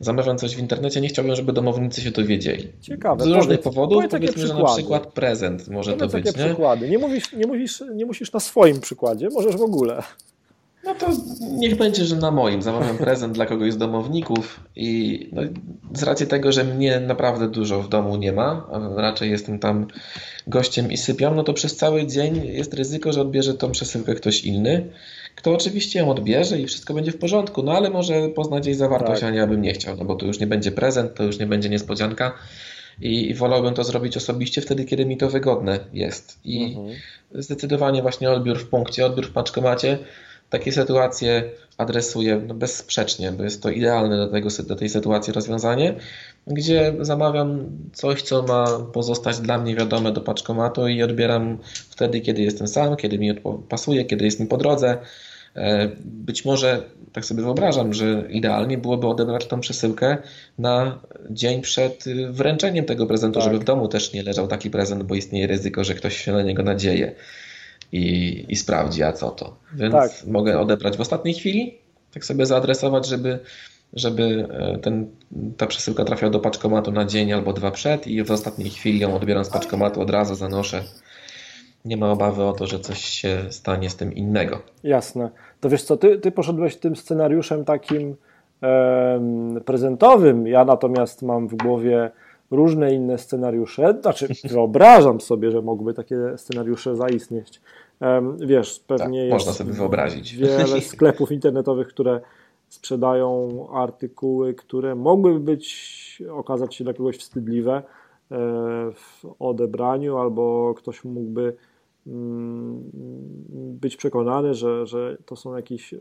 zamawiam 0.00 0.38
coś 0.38 0.56
w 0.56 0.58
internecie, 0.58 1.00
nie 1.00 1.08
chciałbym, 1.08 1.36
żeby 1.36 1.52
domownicy 1.52 2.00
się 2.00 2.10
dowiedzieli. 2.10 2.72
Ciekawe. 2.80 3.24
Z 3.24 3.26
różnych 3.26 3.44
powiedz, 3.44 3.64
powodów, 3.64 4.04
powiedzmy, 4.10 4.46
że 4.46 4.54
na 4.54 4.64
przykład 4.64 5.06
prezent 5.06 5.68
może 5.68 5.92
powiedz 5.92 6.12
to 6.12 6.18
być. 6.18 6.36
Nie? 6.36 6.44
przykłady. 6.44 6.88
Nie 6.88 6.98
musisz, 6.98 7.32
nie, 7.32 7.46
musisz, 7.46 7.82
nie 7.94 8.06
musisz 8.06 8.32
na 8.32 8.40
swoim 8.40 8.80
przykładzie, 8.80 9.28
możesz 9.28 9.56
w 9.56 9.62
ogóle. 9.62 10.02
No 10.86 10.94
to 10.94 11.06
niech 11.52 11.76
będzie, 11.76 12.04
że 12.04 12.16
na 12.16 12.30
moim. 12.30 12.62
Zamawiam 12.62 12.98
prezent 12.98 13.34
dla 13.34 13.46
kogoś 13.46 13.72
z 13.72 13.76
domowników 13.76 14.60
i 14.76 15.30
no, 15.32 15.42
z 15.94 16.02
racji 16.02 16.26
tego, 16.26 16.52
że 16.52 16.64
mnie 16.64 17.00
naprawdę 17.00 17.48
dużo 17.48 17.82
w 17.82 17.88
domu 17.88 18.16
nie 18.16 18.32
ma, 18.32 18.66
a 18.72 19.00
raczej 19.00 19.30
jestem 19.30 19.58
tam 19.58 19.86
gościem 20.46 20.92
i 20.92 20.96
sypiam, 20.96 21.36
no 21.36 21.42
to 21.42 21.52
przez 21.52 21.76
cały 21.76 22.06
dzień 22.06 22.46
jest 22.46 22.74
ryzyko, 22.74 23.12
że 23.12 23.20
odbierze 23.20 23.54
tą 23.54 23.70
przesyłkę 23.70 24.14
ktoś 24.14 24.44
inny 24.44 24.88
kto 25.36 25.54
oczywiście 25.54 25.98
ją 25.98 26.10
odbierze 26.10 26.60
i 26.60 26.66
wszystko 26.66 26.94
będzie 26.94 27.12
w 27.12 27.18
porządku, 27.18 27.62
no 27.62 27.72
ale 27.72 27.90
może 27.90 28.28
poznać 28.28 28.66
jej 28.66 28.74
zawartość, 28.74 29.20
tak. 29.20 29.32
a 29.32 29.36
ja 29.36 29.46
bym 29.46 29.62
nie 29.62 29.72
chciał, 29.72 29.96
no 29.96 30.04
bo 30.04 30.14
to 30.14 30.26
już 30.26 30.40
nie 30.40 30.46
będzie 30.46 30.72
prezent, 30.72 31.14
to 31.14 31.22
już 31.22 31.38
nie 31.38 31.46
będzie 31.46 31.68
niespodzianka 31.68 32.32
i, 33.00 33.34
wolałbym 33.34 33.74
to 33.74 33.84
zrobić 33.84 34.16
osobiście 34.16 34.60
wtedy, 34.60 34.84
kiedy 34.84 35.06
mi 35.06 35.16
to 35.16 35.30
wygodne 35.30 35.78
jest. 35.92 36.38
I 36.44 36.64
mhm. 36.64 36.96
zdecydowanie 37.34 38.02
właśnie 38.02 38.30
odbiór 38.30 38.58
w 38.58 38.68
punkcie, 38.68 39.06
odbiór 39.06 39.26
w 39.26 39.32
paczkomacie 39.32 39.98
takie 40.50 40.72
sytuacje 40.72 41.50
adresuję 41.78 42.42
no 42.46 42.54
bezsprzecznie, 42.54 43.32
bo 43.32 43.44
jest 43.44 43.62
to 43.62 43.70
idealne 43.70 44.16
do, 44.16 44.28
tego, 44.28 44.48
do 44.66 44.76
tej 44.76 44.88
sytuacji 44.88 45.32
rozwiązanie, 45.32 45.94
gdzie 46.46 46.94
zamawiam 47.00 47.66
coś, 47.92 48.22
co 48.22 48.42
ma 48.42 48.66
pozostać 48.92 49.38
dla 49.38 49.58
mnie 49.58 49.76
wiadome 49.76 50.12
do 50.12 50.20
paczkomatu 50.20 50.88
i 50.88 51.02
odbieram 51.02 51.58
wtedy, 51.90 52.20
kiedy 52.20 52.42
jestem 52.42 52.68
sam, 52.68 52.96
kiedy 52.96 53.18
mi 53.18 53.34
pasuje, 53.68 54.04
kiedy 54.04 54.24
jest 54.24 54.40
mi 54.40 54.46
po 54.46 54.56
drodze. 54.56 54.98
E, 55.56 55.88
być 56.04 56.44
może, 56.44 56.82
tak 57.12 57.24
sobie 57.24 57.42
wyobrażam, 57.42 57.94
że 57.94 58.24
idealnie 58.30 58.78
byłoby 58.78 59.06
odebrać 59.06 59.46
tą 59.46 59.60
przesyłkę 59.60 60.16
na 60.58 61.00
dzień 61.30 61.62
przed 61.62 62.04
wręczeniem 62.30 62.84
tego 62.84 63.06
prezentu, 63.06 63.40
tak. 63.40 63.44
żeby 63.44 63.58
w 63.58 63.64
domu 63.64 63.88
też 63.88 64.12
nie 64.12 64.22
leżał 64.22 64.48
taki 64.48 64.70
prezent, 64.70 65.02
bo 65.02 65.14
istnieje 65.14 65.46
ryzyko, 65.46 65.84
że 65.84 65.94
ktoś 65.94 66.16
się 66.16 66.32
na 66.32 66.42
niego 66.42 66.62
nadzieje 66.62 67.14
i, 67.92 68.44
i 68.48 68.56
sprawdzi, 68.56 69.02
a 69.02 69.12
co 69.12 69.30
to. 69.30 69.56
Więc 69.74 69.94
tak. 69.94 70.10
mogę 70.26 70.60
odebrać 70.60 70.96
w 70.96 71.00
ostatniej 71.00 71.34
chwili, 71.34 71.78
tak 72.14 72.24
sobie 72.24 72.46
zaadresować, 72.46 73.06
żeby, 73.06 73.38
żeby 73.92 74.48
e, 74.50 74.78
ten, 74.78 75.10
ta 75.56 75.66
przesyłka 75.66 76.04
trafiała 76.04 76.30
do 76.30 76.40
paczkomatu 76.40 76.92
na 76.92 77.04
dzień 77.04 77.32
albo 77.32 77.52
dwa 77.52 77.70
przed 77.70 78.06
i 78.06 78.24
w 78.24 78.30
ostatniej 78.30 78.70
chwili 78.70 78.98
ją 78.98 79.14
odbieram 79.14 79.44
z 79.44 79.50
paczkomatu, 79.50 80.00
od 80.00 80.10
razu 80.10 80.34
zanoszę. 80.34 80.82
Nie 81.84 81.96
ma 81.96 82.10
obawy 82.10 82.44
o 82.44 82.52
to, 82.52 82.66
że 82.66 82.80
coś 82.80 83.04
się 83.04 83.38
stanie 83.50 83.90
z 83.90 83.96
tym 83.96 84.14
innego. 84.14 84.62
Jasne. 84.84 85.30
To 85.60 85.68
wiesz 85.68 85.82
co, 85.82 85.96
ty, 85.96 86.18
ty 86.18 86.30
poszedłeś 86.30 86.76
tym 86.76 86.96
scenariuszem 86.96 87.64
takim 87.64 88.16
prezentowym, 89.64 90.46
ja 90.46 90.64
natomiast 90.64 91.22
mam 91.22 91.48
w 91.48 91.54
głowie 91.54 92.10
różne 92.50 92.94
inne 92.94 93.18
scenariusze. 93.18 93.98
Znaczy, 94.02 94.28
wyobrażam 94.44 95.20
sobie, 95.20 95.50
że 95.50 95.62
mogłyby 95.62 95.94
takie 95.94 96.16
scenariusze 96.36 96.96
zaistnieć. 96.96 97.60
Wiesz, 98.36 98.80
pewnie 98.86 99.20
tak, 99.20 99.28
jest 99.28 99.32
można 99.32 99.52
sobie 99.52 99.72
wyobrazić. 99.72 100.36
wiele 100.36 100.80
sklepów 100.92 101.32
internetowych, 101.32 101.88
które 101.88 102.20
sprzedają 102.68 103.50
artykuły, 103.72 104.54
które 104.54 104.94
mogłyby 104.94 105.40
być, 105.40 106.22
okazać 106.30 106.74
się 106.74 106.84
dla 106.84 106.94
kogoś 106.94 107.16
wstydliwe 107.18 107.72
e, 107.76 107.82
w 108.94 109.26
odebraniu, 109.38 110.16
albo 110.16 110.74
ktoś 110.76 111.04
mógłby 111.04 111.56
być 113.80 113.96
przekonany, 113.96 114.54
że, 114.54 114.86
że 114.86 115.16
to 115.26 115.36
są 115.36 115.56
jakieś 115.56 115.94
e, 115.94 115.98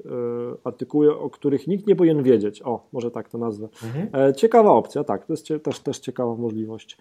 artykuły, 0.63 1.19
o 1.19 1.29
których 1.29 1.67
nikt 1.67 1.87
nie 1.87 1.95
powinien 1.95 2.23
wiedzieć. 2.23 2.61
O, 2.61 2.87
może 2.91 3.11
tak 3.11 3.29
to 3.29 3.37
nazwę. 3.37 3.69
Mhm. 3.83 4.29
E, 4.29 4.33
ciekawa 4.33 4.71
opcja, 4.71 5.03
tak, 5.03 5.25
to 5.25 5.33
jest 5.33 5.47
też, 5.63 5.79
też 5.79 5.99
ciekawa 5.99 6.35
możliwość. 6.35 6.97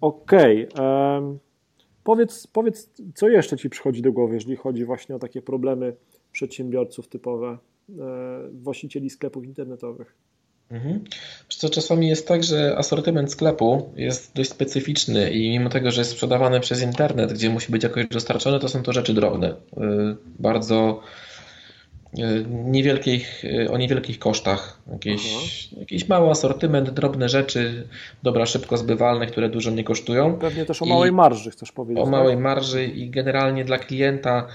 Okej. 0.00 0.68
Okay. 0.68 1.38
Powiedz, 2.04 2.46
powiedz, 2.46 2.92
co 3.14 3.28
jeszcze 3.28 3.56
Ci 3.56 3.70
przychodzi 3.70 4.02
do 4.02 4.12
głowy, 4.12 4.34
jeżeli 4.34 4.56
chodzi 4.56 4.84
właśnie 4.84 5.16
o 5.16 5.18
takie 5.18 5.42
problemy 5.42 5.96
przedsiębiorców 6.32 7.08
typowe, 7.08 7.58
e, 7.98 8.48
właścicieli 8.52 9.10
sklepów 9.10 9.44
internetowych? 9.44 10.14
Mhm. 10.70 11.04
Co 11.48 11.68
czasami 11.68 12.08
jest 12.08 12.28
tak, 12.28 12.44
że 12.44 12.74
asortyment 12.78 13.32
sklepu 13.32 13.92
jest 13.96 14.34
dość 14.34 14.50
specyficzny 14.50 15.30
i 15.30 15.50
mimo 15.50 15.70
tego, 15.70 15.90
że 15.90 16.00
jest 16.00 16.10
sprzedawany 16.10 16.60
przez 16.60 16.82
internet, 16.82 17.32
gdzie 17.32 17.50
musi 17.50 17.72
być 17.72 17.82
jakoś 17.82 18.08
dostarczone, 18.08 18.60
to 18.60 18.68
są 18.68 18.82
to 18.82 18.92
rzeczy 18.92 19.14
drobne. 19.14 19.50
Y, 19.50 19.54
bardzo 20.38 21.00
niewielkich, 22.64 23.42
o 23.70 23.78
niewielkich 23.78 24.18
kosztach. 24.18 24.80
Jakieś, 24.92 25.72
jakiś 25.72 26.08
mały 26.08 26.30
asortyment, 26.30 26.90
drobne 26.90 27.28
rzeczy, 27.28 27.88
dobra, 28.22 28.46
szybko 28.46 28.76
zbywalne, 28.76 29.26
które 29.26 29.48
dużo 29.48 29.70
nie 29.70 29.84
kosztują. 29.84 30.38
Pewnie 30.38 30.64
też 30.64 30.82
o 30.82 30.86
małej 30.86 31.12
marży 31.12 31.50
chcesz 31.50 31.72
powiedzieć. 31.72 32.02
O 32.02 32.04
tak? 32.04 32.12
małej 32.12 32.36
marży 32.36 32.84
i 32.84 33.10
generalnie 33.10 33.64
dla 33.64 33.78
klienta 33.78 34.46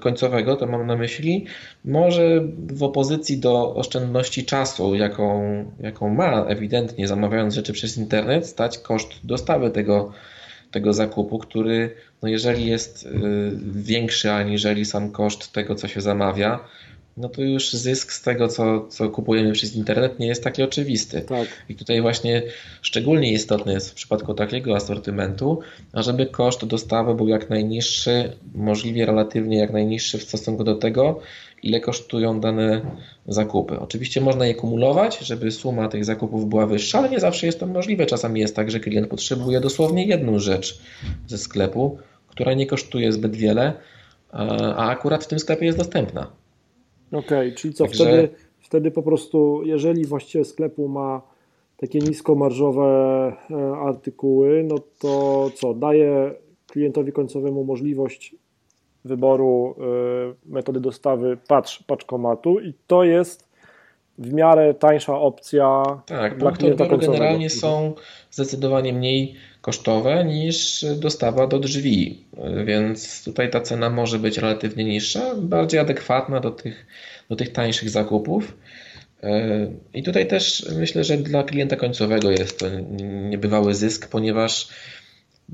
końcowego, 0.00 0.56
to 0.56 0.66
mam 0.66 0.86
na 0.86 0.96
myśli, 0.96 1.46
może 1.84 2.42
w 2.72 2.82
opozycji 2.82 3.38
do 3.38 3.74
oszczędności 3.74 4.44
czasu, 4.44 4.94
jaką, 4.94 5.42
jaką 5.80 6.14
ma 6.14 6.44
ewidentnie 6.44 7.08
zamawiając 7.08 7.54
rzeczy 7.54 7.72
przez 7.72 7.98
internet, 7.98 8.46
stać 8.46 8.78
koszt 8.78 9.08
dostawy 9.24 9.70
tego 9.70 10.12
tego 10.72 10.92
zakupu, 10.92 11.38
który 11.38 11.94
no 12.22 12.28
jeżeli 12.28 12.66
jest 12.66 13.06
y, 13.06 13.10
większy 13.74 14.32
aniżeli 14.32 14.84
sam 14.84 15.10
koszt 15.10 15.52
tego, 15.52 15.74
co 15.74 15.88
się 15.88 16.00
zamawia, 16.00 16.60
no 17.16 17.28
to 17.28 17.42
już 17.42 17.72
zysk 17.72 18.12
z 18.12 18.22
tego, 18.22 18.48
co, 18.48 18.86
co 18.88 19.10
kupujemy 19.10 19.52
przez 19.52 19.76
internet, 19.76 20.18
nie 20.18 20.26
jest 20.26 20.44
taki 20.44 20.62
oczywisty. 20.62 21.20
Tak. 21.20 21.48
I 21.68 21.74
tutaj 21.74 22.00
właśnie 22.00 22.42
szczególnie 22.82 23.32
istotne 23.32 23.72
jest 23.72 23.90
w 23.90 23.94
przypadku 23.94 24.34
takiego 24.34 24.76
asortymentu, 24.76 25.60
ażeby 25.92 26.26
koszt 26.26 26.64
dostawy 26.64 27.14
był 27.14 27.28
jak 27.28 27.50
najniższy, 27.50 28.32
możliwie 28.54 29.06
relatywnie 29.06 29.58
jak 29.58 29.72
najniższy 29.72 30.18
w 30.18 30.22
stosunku 30.22 30.64
do 30.64 30.74
tego, 30.74 31.20
ile 31.62 31.80
kosztują 31.80 32.40
dane 32.40 32.80
zakupy. 33.26 33.80
Oczywiście 33.80 34.20
można 34.20 34.46
je 34.46 34.54
kumulować, 34.54 35.18
żeby 35.18 35.50
suma 35.50 35.88
tych 35.88 36.04
zakupów 36.04 36.48
była 36.48 36.66
wyższa, 36.66 36.98
ale 36.98 37.08
nie 37.08 37.20
zawsze 37.20 37.46
jest 37.46 37.60
to 37.60 37.66
możliwe. 37.66 38.06
Czasami 38.06 38.40
jest 38.40 38.56
tak, 38.56 38.70
że 38.70 38.80
klient 38.80 39.08
potrzebuje 39.08 39.60
dosłownie 39.60 40.06
jedną 40.06 40.38
rzecz 40.38 40.78
ze 41.26 41.38
sklepu, 41.38 41.98
która 42.28 42.54
nie 42.54 42.66
kosztuje 42.66 43.12
zbyt 43.12 43.36
wiele, 43.36 43.72
a 44.76 44.88
akurat 44.88 45.24
w 45.24 45.26
tym 45.28 45.38
sklepie 45.38 45.66
jest 45.66 45.78
dostępna. 45.78 46.41
Okej, 47.12 47.48
okay, 47.48 47.52
czyli 47.52 47.74
co, 47.74 47.84
Także... 47.84 48.04
wtedy, 48.04 48.28
wtedy 48.58 48.90
po 48.90 49.02
prostu, 49.02 49.62
jeżeli 49.64 50.04
właściciel 50.04 50.44
sklepu 50.44 50.88
ma 50.88 51.22
takie 51.76 51.98
niskomarżowe 51.98 52.86
e, 53.50 53.76
artykuły, 53.76 54.64
no 54.68 54.76
to 54.98 55.50
co, 55.54 55.74
daje 55.74 56.34
klientowi 56.66 57.12
końcowemu 57.12 57.64
możliwość 57.64 58.36
wyboru 59.04 59.74
y, 60.46 60.52
metody 60.52 60.80
dostawy 60.80 61.38
patrz, 61.48 61.82
paczkomatu 61.82 62.60
i 62.60 62.74
to 62.86 63.04
jest 63.04 63.51
w 64.18 64.32
miarę 64.32 64.74
tańsza 64.74 65.18
opcja 65.18 65.82
tak, 66.06 66.38
dla 66.38 66.52
klienta 66.52 66.86
końcowego. 66.86 67.12
generalnie 67.12 67.50
są 67.50 67.94
zdecydowanie 68.30 68.92
mniej 68.92 69.34
kosztowe 69.60 70.24
niż 70.24 70.84
dostawa 70.96 71.46
do 71.46 71.58
drzwi, 71.58 72.24
więc 72.64 73.24
tutaj 73.24 73.50
ta 73.50 73.60
cena 73.60 73.90
może 73.90 74.18
być 74.18 74.38
relatywnie 74.38 74.84
niższa, 74.84 75.34
bardziej 75.36 75.80
adekwatna 75.80 76.40
do 76.40 76.50
tych, 76.50 76.86
do 77.28 77.36
tych 77.36 77.52
tańszych 77.52 77.90
zakupów. 77.90 78.56
Y, 79.24 79.28
I 79.94 80.02
tutaj 80.02 80.26
też 80.26 80.66
myślę, 80.78 81.04
że 81.04 81.16
dla 81.16 81.42
klienta 81.42 81.76
końcowego 81.76 82.30
jest 82.30 82.58
to 82.58 82.66
niebywały 83.30 83.74
zysk, 83.74 84.08
ponieważ 84.08 84.68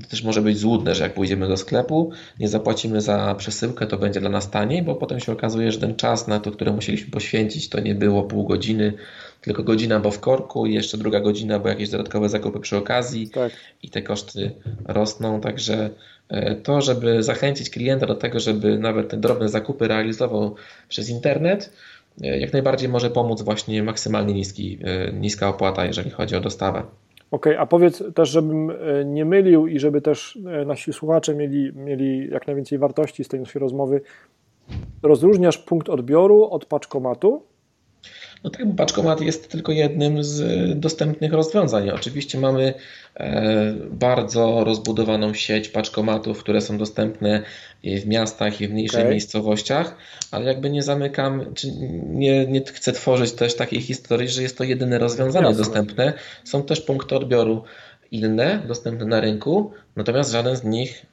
to 0.03 0.09
też 0.09 0.23
może 0.23 0.41
być 0.41 0.57
złudne, 0.57 0.95
że 0.95 1.03
jak 1.03 1.13
pójdziemy 1.13 1.47
do 1.47 1.57
sklepu, 1.57 2.11
nie 2.39 2.47
zapłacimy 2.47 3.01
za 3.01 3.35
przesyłkę, 3.35 3.87
to 3.87 3.97
będzie 3.97 4.19
dla 4.19 4.29
nas 4.29 4.49
taniej, 4.49 4.81
bo 4.81 4.95
potem 4.95 5.19
się 5.19 5.31
okazuje, 5.31 5.71
że 5.71 5.79
ten 5.79 5.95
czas 5.95 6.27
na 6.27 6.39
to, 6.39 6.51
który 6.51 6.71
musieliśmy 6.71 7.11
poświęcić, 7.11 7.69
to 7.69 7.79
nie 7.79 7.95
było 7.95 8.23
pół 8.23 8.43
godziny, 8.43 8.93
tylko 9.41 9.63
godzina, 9.63 9.99
bo 9.99 10.11
w 10.11 10.19
korku 10.19 10.65
i 10.65 10.73
jeszcze 10.73 10.97
druga 10.97 11.19
godzina, 11.19 11.59
bo 11.59 11.69
jakieś 11.69 11.89
dodatkowe 11.89 12.29
zakupy 12.29 12.59
przy 12.59 12.77
okazji 12.77 13.29
tak. 13.29 13.51
i 13.83 13.89
te 13.89 14.01
koszty 14.01 14.51
rosną. 14.85 15.41
Także 15.41 15.89
e, 16.29 16.55
to, 16.55 16.81
żeby 16.81 17.23
zachęcić 17.23 17.69
klienta 17.69 18.05
do 18.05 18.15
tego, 18.15 18.39
żeby 18.39 18.77
nawet 18.77 19.09
te 19.09 19.17
drobne 19.17 19.49
zakupy 19.49 19.87
realizował 19.87 20.55
przez 20.89 21.09
internet, 21.09 21.73
e, 22.21 22.39
jak 22.39 22.53
najbardziej 22.53 22.89
może 22.89 23.09
pomóc 23.09 23.41
właśnie 23.41 23.83
maksymalnie 23.83 24.33
niski, 24.33 24.79
e, 24.83 25.13
niska 25.13 25.47
opłata, 25.47 25.85
jeżeli 25.85 26.09
chodzi 26.09 26.35
o 26.35 26.39
dostawę. 26.39 26.83
Okej, 27.31 27.53
okay, 27.53 27.63
a 27.63 27.65
powiedz 27.65 28.03
też, 28.15 28.29
żebym 28.29 28.69
e, 28.69 29.05
nie 29.05 29.25
mylił 29.25 29.67
i 29.67 29.79
żeby 29.79 30.01
też 30.01 30.39
e, 30.61 30.65
nasi 30.65 30.93
słuchacze 30.93 31.35
mieli, 31.35 31.73
mieli 31.73 32.29
jak 32.29 32.47
najwięcej 32.47 32.77
wartości 32.77 33.23
z 33.23 33.27
tej 33.27 33.39
naszej 33.39 33.59
rozmowy. 33.59 34.01
Rozróżniasz 35.03 35.57
punkt 35.57 35.89
odbioru 35.89 36.43
od 36.43 36.65
paczkomatu? 36.65 37.43
No 38.43 38.49
tak, 38.49 38.67
bo 38.67 38.73
paczkomat 38.73 39.21
jest 39.21 39.51
tylko 39.51 39.71
jednym 39.71 40.23
z 40.23 40.79
dostępnych 40.79 41.33
rozwiązań. 41.33 41.89
Oczywiście 41.89 42.39
mamy 42.39 42.73
e, 43.15 43.73
bardzo 43.91 44.63
rozbudowaną 44.63 45.33
sieć 45.33 45.69
paczkomatów, 45.69 46.39
które 46.39 46.61
są 46.61 46.77
dostępne 46.77 47.43
w 47.83 48.07
miastach 48.07 48.61
i 48.61 48.67
w 48.67 48.71
mniejszych 48.71 48.99
okay. 48.99 49.11
miejscowościach, 49.11 49.95
ale 50.31 50.45
jakby 50.45 50.69
nie 50.69 50.83
zamykam, 50.83 51.53
czy 51.53 51.71
nie, 52.05 52.45
nie 52.45 52.61
chcę 52.61 52.91
tworzyć 52.91 53.31
też 53.31 53.55
takiej 53.55 53.81
historii, 53.81 54.27
że 54.29 54.41
jest 54.41 54.57
to 54.57 54.63
jedyne 54.63 54.99
rozwiązanie 54.99 55.47
Jasne. 55.47 55.63
dostępne. 55.63 56.13
Są 56.43 56.63
też 56.63 56.81
punkty 56.81 57.15
odbioru 57.15 57.63
inne, 58.11 58.61
dostępne 58.67 59.05
na 59.05 59.19
rynku, 59.19 59.71
natomiast 59.95 60.31
żaden 60.31 60.55
z 60.55 60.63
nich 60.63 61.05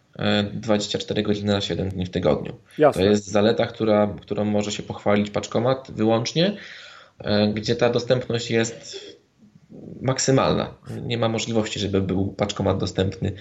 24 0.53 1.23
godziny 1.23 1.53
na 1.53 1.61
7 1.61 1.89
dni 1.89 2.07
w 2.07 2.11
tygodniu. 2.11 2.53
Jasne. 2.79 3.03
To 3.03 3.09
jest 3.09 3.27
zaleta, 3.27 3.67
która, 3.67 4.15
którą 4.21 4.45
może 4.45 4.73
się 4.73 4.83
pochwalić 4.83 5.31
paczkomat 5.31 5.91
wyłącznie. 5.91 6.57
E, 7.19 7.49
gdzie 7.49 7.77
ta 7.77 7.91
dostępność 7.91 8.51
jest 8.51 9.07
maksymalna. 10.01 10.75
Nie 11.03 11.19
ma 11.19 11.29
możliwości, 11.29 11.81
żeby 11.81 12.01
był 12.01 12.29
paczkomat 12.33 12.79
dostępny 12.79 13.33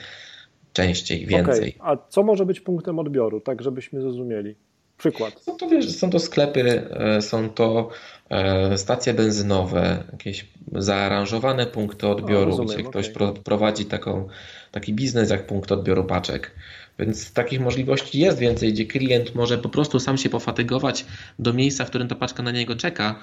częściej, 0.74 1.26
więcej. 1.26 1.76
Okay. 1.80 1.94
A 1.94 1.98
co 2.10 2.24
może 2.24 2.46
być 2.46 2.60
punktem 2.60 3.00
odbioru, 3.00 3.42
tak 3.42 3.62
żebyśmy 3.62 4.02
zrozumieli? 4.02 4.56
Przykład. 4.98 5.42
Są 5.42 5.58
to, 5.58 5.70
wiesz, 5.70 5.92
są 5.92 6.10
to 6.10 6.20
sklepy, 6.20 6.90
e, 6.92 7.22
są 7.22 7.50
to 7.50 7.90
e, 8.30 8.78
stacje 8.78 9.14
benzynowe, 9.14 10.04
jakieś 10.12 10.46
zaaranżowane 10.72 11.66
punkty 11.66 12.08
odbioru, 12.08 12.46
rozumiem, 12.46 12.74
gdzie 12.74 12.84
ktoś 12.90 13.10
okay. 13.10 13.44
prowadzi 13.44 13.86
taką, 13.86 14.28
taki 14.72 14.94
biznes 14.94 15.30
jak 15.30 15.48
punkt 15.48 15.72
odbioru 15.72 16.04
paczek. 16.04 16.52
Więc 17.00 17.34
takich 17.34 17.62
możliwości 17.62 18.20
jest 18.20 18.38
więcej, 18.38 18.74
gdzie 18.74 18.86
klient 18.86 19.36
może 19.36 19.58
po 19.58 19.70
prostu 19.70 20.00
sam 20.00 20.18
się 20.18 20.30
pofatygować 20.30 21.06
do 21.40 21.54
miejsca, 21.54 21.86
w 21.86 21.90
którym 21.90 22.08
ta 22.08 22.16
paczka 22.16 22.44
na 22.44 22.52
niego 22.52 22.76
czeka, 22.76 23.16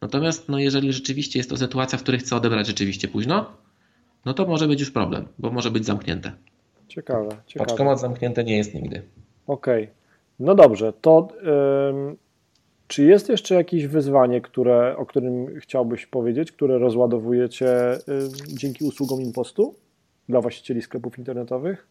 Natomiast 0.00 0.48
no, 0.48 0.58
jeżeli 0.58 0.92
rzeczywiście 0.92 1.38
jest 1.38 1.50
to 1.50 1.56
sytuacja, 1.56 1.98
w 1.98 2.02
której 2.02 2.20
chce 2.20 2.36
odebrać 2.36 2.66
rzeczywiście 2.66 3.08
późno, 3.08 3.52
no 4.24 4.34
to 4.34 4.46
może 4.46 4.68
być 4.68 4.80
już 4.80 4.90
problem, 4.90 5.28
bo 5.38 5.50
może 5.50 5.70
być 5.70 5.84
zamknięte. 5.84 6.32
Ciekawe. 6.88 7.28
ciekawe. 7.46 7.68
Paczkomat 7.68 8.00
zamknięte 8.00 8.44
nie 8.44 8.56
jest 8.56 8.74
nigdy. 8.74 9.02
Okej. 9.46 9.82
Okay. 9.84 9.94
No 10.40 10.54
dobrze, 10.54 10.92
to 10.92 11.28
ym, 11.90 12.16
czy 12.86 13.04
jest 13.04 13.28
jeszcze 13.28 13.54
jakieś 13.54 13.86
wyzwanie, 13.86 14.40
które, 14.40 14.96
o 14.96 15.06
którym 15.06 15.60
chciałbyś 15.60 16.06
powiedzieć, 16.06 16.52
które 16.52 16.78
rozładowujecie 16.78 17.68
dzięki 18.48 18.84
usługom 18.84 19.20
impostu 19.20 19.74
dla 20.28 20.40
właścicieli 20.40 20.82
sklepów 20.82 21.18
internetowych? 21.18 21.86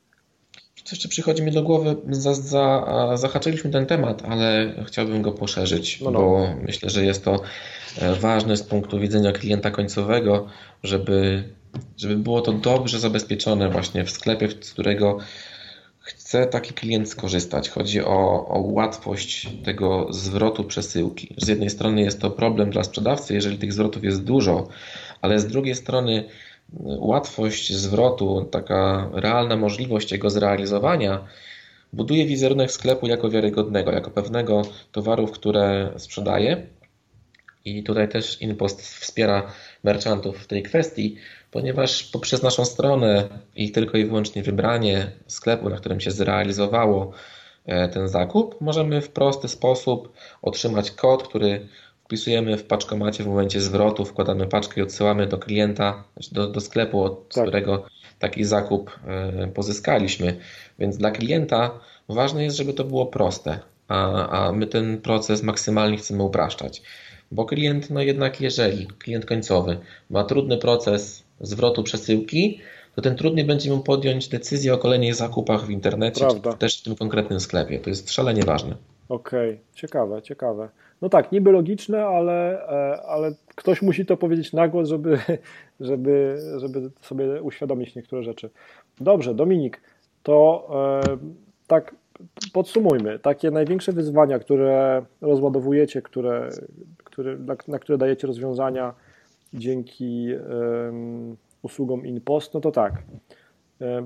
Co 0.85 0.95
jeszcze 0.95 1.09
przychodzi 1.09 1.43
mi 1.43 1.51
do 1.51 1.63
głowy, 1.63 1.95
za, 2.09 2.33
za, 2.33 2.85
zahaczyliśmy 3.15 3.71
ten 3.71 3.85
temat, 3.85 4.23
ale 4.25 4.73
chciałbym 4.87 5.21
go 5.21 5.31
poszerzyć, 5.31 6.01
no 6.01 6.11
no. 6.11 6.19
bo 6.19 6.47
myślę, 6.63 6.89
że 6.89 7.05
jest 7.05 7.25
to 7.25 7.39
e, 7.97 8.15
ważne 8.15 8.57
z 8.57 8.63
punktu 8.63 8.99
widzenia 8.99 9.31
klienta 9.31 9.71
końcowego, 9.71 10.47
żeby, 10.83 11.43
żeby 11.97 12.15
było 12.15 12.41
to 12.41 12.53
dobrze 12.53 12.99
zabezpieczone 12.99 13.69
właśnie 13.69 14.03
w 14.03 14.11
sklepie, 14.11 14.49
z 14.61 14.73
którego 14.73 15.17
chce 15.99 16.45
taki 16.45 16.73
klient 16.73 17.09
skorzystać. 17.09 17.69
Chodzi 17.69 18.01
o, 18.01 18.47
o 18.47 18.61
łatwość 18.61 19.49
tego 19.63 20.07
zwrotu 20.13 20.63
przesyłki. 20.63 21.35
Z 21.37 21.47
jednej 21.47 21.69
strony 21.69 22.01
jest 22.01 22.21
to 22.21 22.31
problem 22.31 22.69
dla 22.69 22.83
sprzedawcy, 22.83 23.33
jeżeli 23.33 23.57
tych 23.57 23.73
zwrotów 23.73 24.03
jest 24.03 24.23
dużo, 24.23 24.67
ale 25.21 25.39
z 25.39 25.47
drugiej 25.47 25.75
strony 25.75 26.25
łatwość 26.83 27.73
zwrotu, 27.73 28.47
taka 28.51 29.09
realna 29.13 29.55
możliwość 29.55 30.11
jego 30.11 30.29
zrealizowania, 30.29 31.27
buduje 31.93 32.25
wizerunek 32.25 32.71
sklepu 32.71 33.07
jako 33.07 33.29
wiarygodnego, 33.29 33.91
jako 33.91 34.11
pewnego 34.11 34.61
towarów, 34.91 35.31
które 35.31 35.93
sprzedaje. 35.97 36.67
I 37.65 37.83
tutaj 37.83 38.09
też 38.09 38.41
InPost 38.41 38.81
wspiera 38.81 39.51
merchantów 39.83 40.43
w 40.43 40.47
tej 40.47 40.63
kwestii, 40.63 41.15
ponieważ 41.51 42.03
poprzez 42.03 42.43
naszą 42.43 42.65
stronę 42.65 43.29
i 43.55 43.71
tylko 43.71 43.97
i 43.97 44.05
wyłącznie 44.05 44.43
wybranie 44.43 45.11
sklepu, 45.27 45.69
na 45.69 45.75
którym 45.75 46.01
się 46.01 46.11
zrealizowało 46.11 47.11
e, 47.65 47.87
ten 47.89 48.07
zakup, 48.07 48.61
możemy 48.61 49.01
w 49.01 49.09
prosty 49.09 49.47
sposób 49.47 50.13
otrzymać 50.41 50.91
kod, 50.91 51.27
który 51.27 51.67
wpisujemy 52.05 52.57
w 52.57 52.63
paczkomacie 52.63 53.23
w 53.23 53.27
momencie 53.27 53.61
zwrotu, 53.61 54.05
wkładamy 54.05 54.47
paczkę 54.47 54.81
i 54.81 54.83
odsyłamy 54.83 55.27
do 55.27 55.37
klienta, 55.37 56.03
znaczy 56.13 56.35
do, 56.35 56.47
do 56.47 56.61
sklepu, 56.61 57.03
od 57.03 57.29
tak. 57.29 57.43
którego 57.43 57.85
taki 58.19 58.43
zakup 58.43 58.99
e, 59.07 59.47
pozyskaliśmy. 59.47 60.39
Więc 60.79 60.97
dla 60.97 61.11
klienta 61.11 61.71
ważne 62.09 62.43
jest, 62.43 62.57
żeby 62.57 62.73
to 62.73 62.83
było 62.83 63.05
proste, 63.05 63.59
a, 63.87 64.29
a 64.29 64.51
my 64.51 64.67
ten 64.67 65.01
proces 65.01 65.43
maksymalnie 65.43 65.97
chcemy 65.97 66.23
upraszczać. 66.23 66.81
Bo 67.31 67.45
klient, 67.45 67.89
no 67.89 68.01
jednak 68.01 68.41
jeżeli 68.41 68.87
klient 68.87 69.25
końcowy 69.25 69.77
ma 70.09 70.23
trudny 70.23 70.57
proces 70.57 71.23
zwrotu 71.41 71.83
przesyłki, 71.83 72.59
to 72.95 73.01
ten 73.01 73.15
trudniej 73.15 73.45
będzie 73.45 73.71
mu 73.71 73.79
podjąć 73.79 74.27
decyzję 74.27 74.73
o 74.73 74.77
kolejnych 74.77 75.15
zakupach 75.15 75.65
w 75.65 75.69
internecie, 75.69 76.19
Prawda. 76.19 76.53
czy 76.53 76.57
też 76.57 76.79
w 76.79 76.83
tym 76.83 76.95
konkretnym 76.95 77.39
sklepie. 77.39 77.79
To 77.79 77.89
jest 77.89 78.11
szalenie 78.11 78.43
ważne. 78.43 78.75
Okej, 79.09 79.49
okay. 79.49 79.63
ciekawe, 79.73 80.21
ciekawe. 80.21 80.69
No 81.01 81.09
tak, 81.09 81.31
niby 81.31 81.51
logiczne, 81.51 82.05
ale, 82.05 82.67
e, 82.67 83.01
ale 83.01 83.31
ktoś 83.55 83.81
musi 83.81 84.05
to 84.05 84.17
powiedzieć 84.17 84.53
na 84.53 84.67
głos, 84.67 84.89
żeby, 84.89 85.17
żeby, 85.79 86.37
żeby 86.57 86.89
sobie 87.01 87.41
uświadomić 87.41 87.95
niektóre 87.95 88.23
rzeczy. 88.23 88.49
Dobrze, 89.01 89.35
Dominik, 89.35 89.81
to 90.23 90.67
e, 91.03 91.17
tak 91.67 91.95
podsumujmy. 92.53 93.19
Takie 93.19 93.51
największe 93.51 93.91
wyzwania, 93.91 94.39
które 94.39 95.05
rozładowujecie, 95.21 96.01
które, 96.01 96.49
które, 97.03 97.37
na, 97.37 97.55
na 97.67 97.79
które 97.79 97.97
dajecie 97.97 98.27
rozwiązania 98.27 98.93
dzięki 99.53 100.27
usługom 101.61 102.05
InPost, 102.05 102.53
no 102.53 102.61
to 102.61 102.71
tak. 102.71 102.93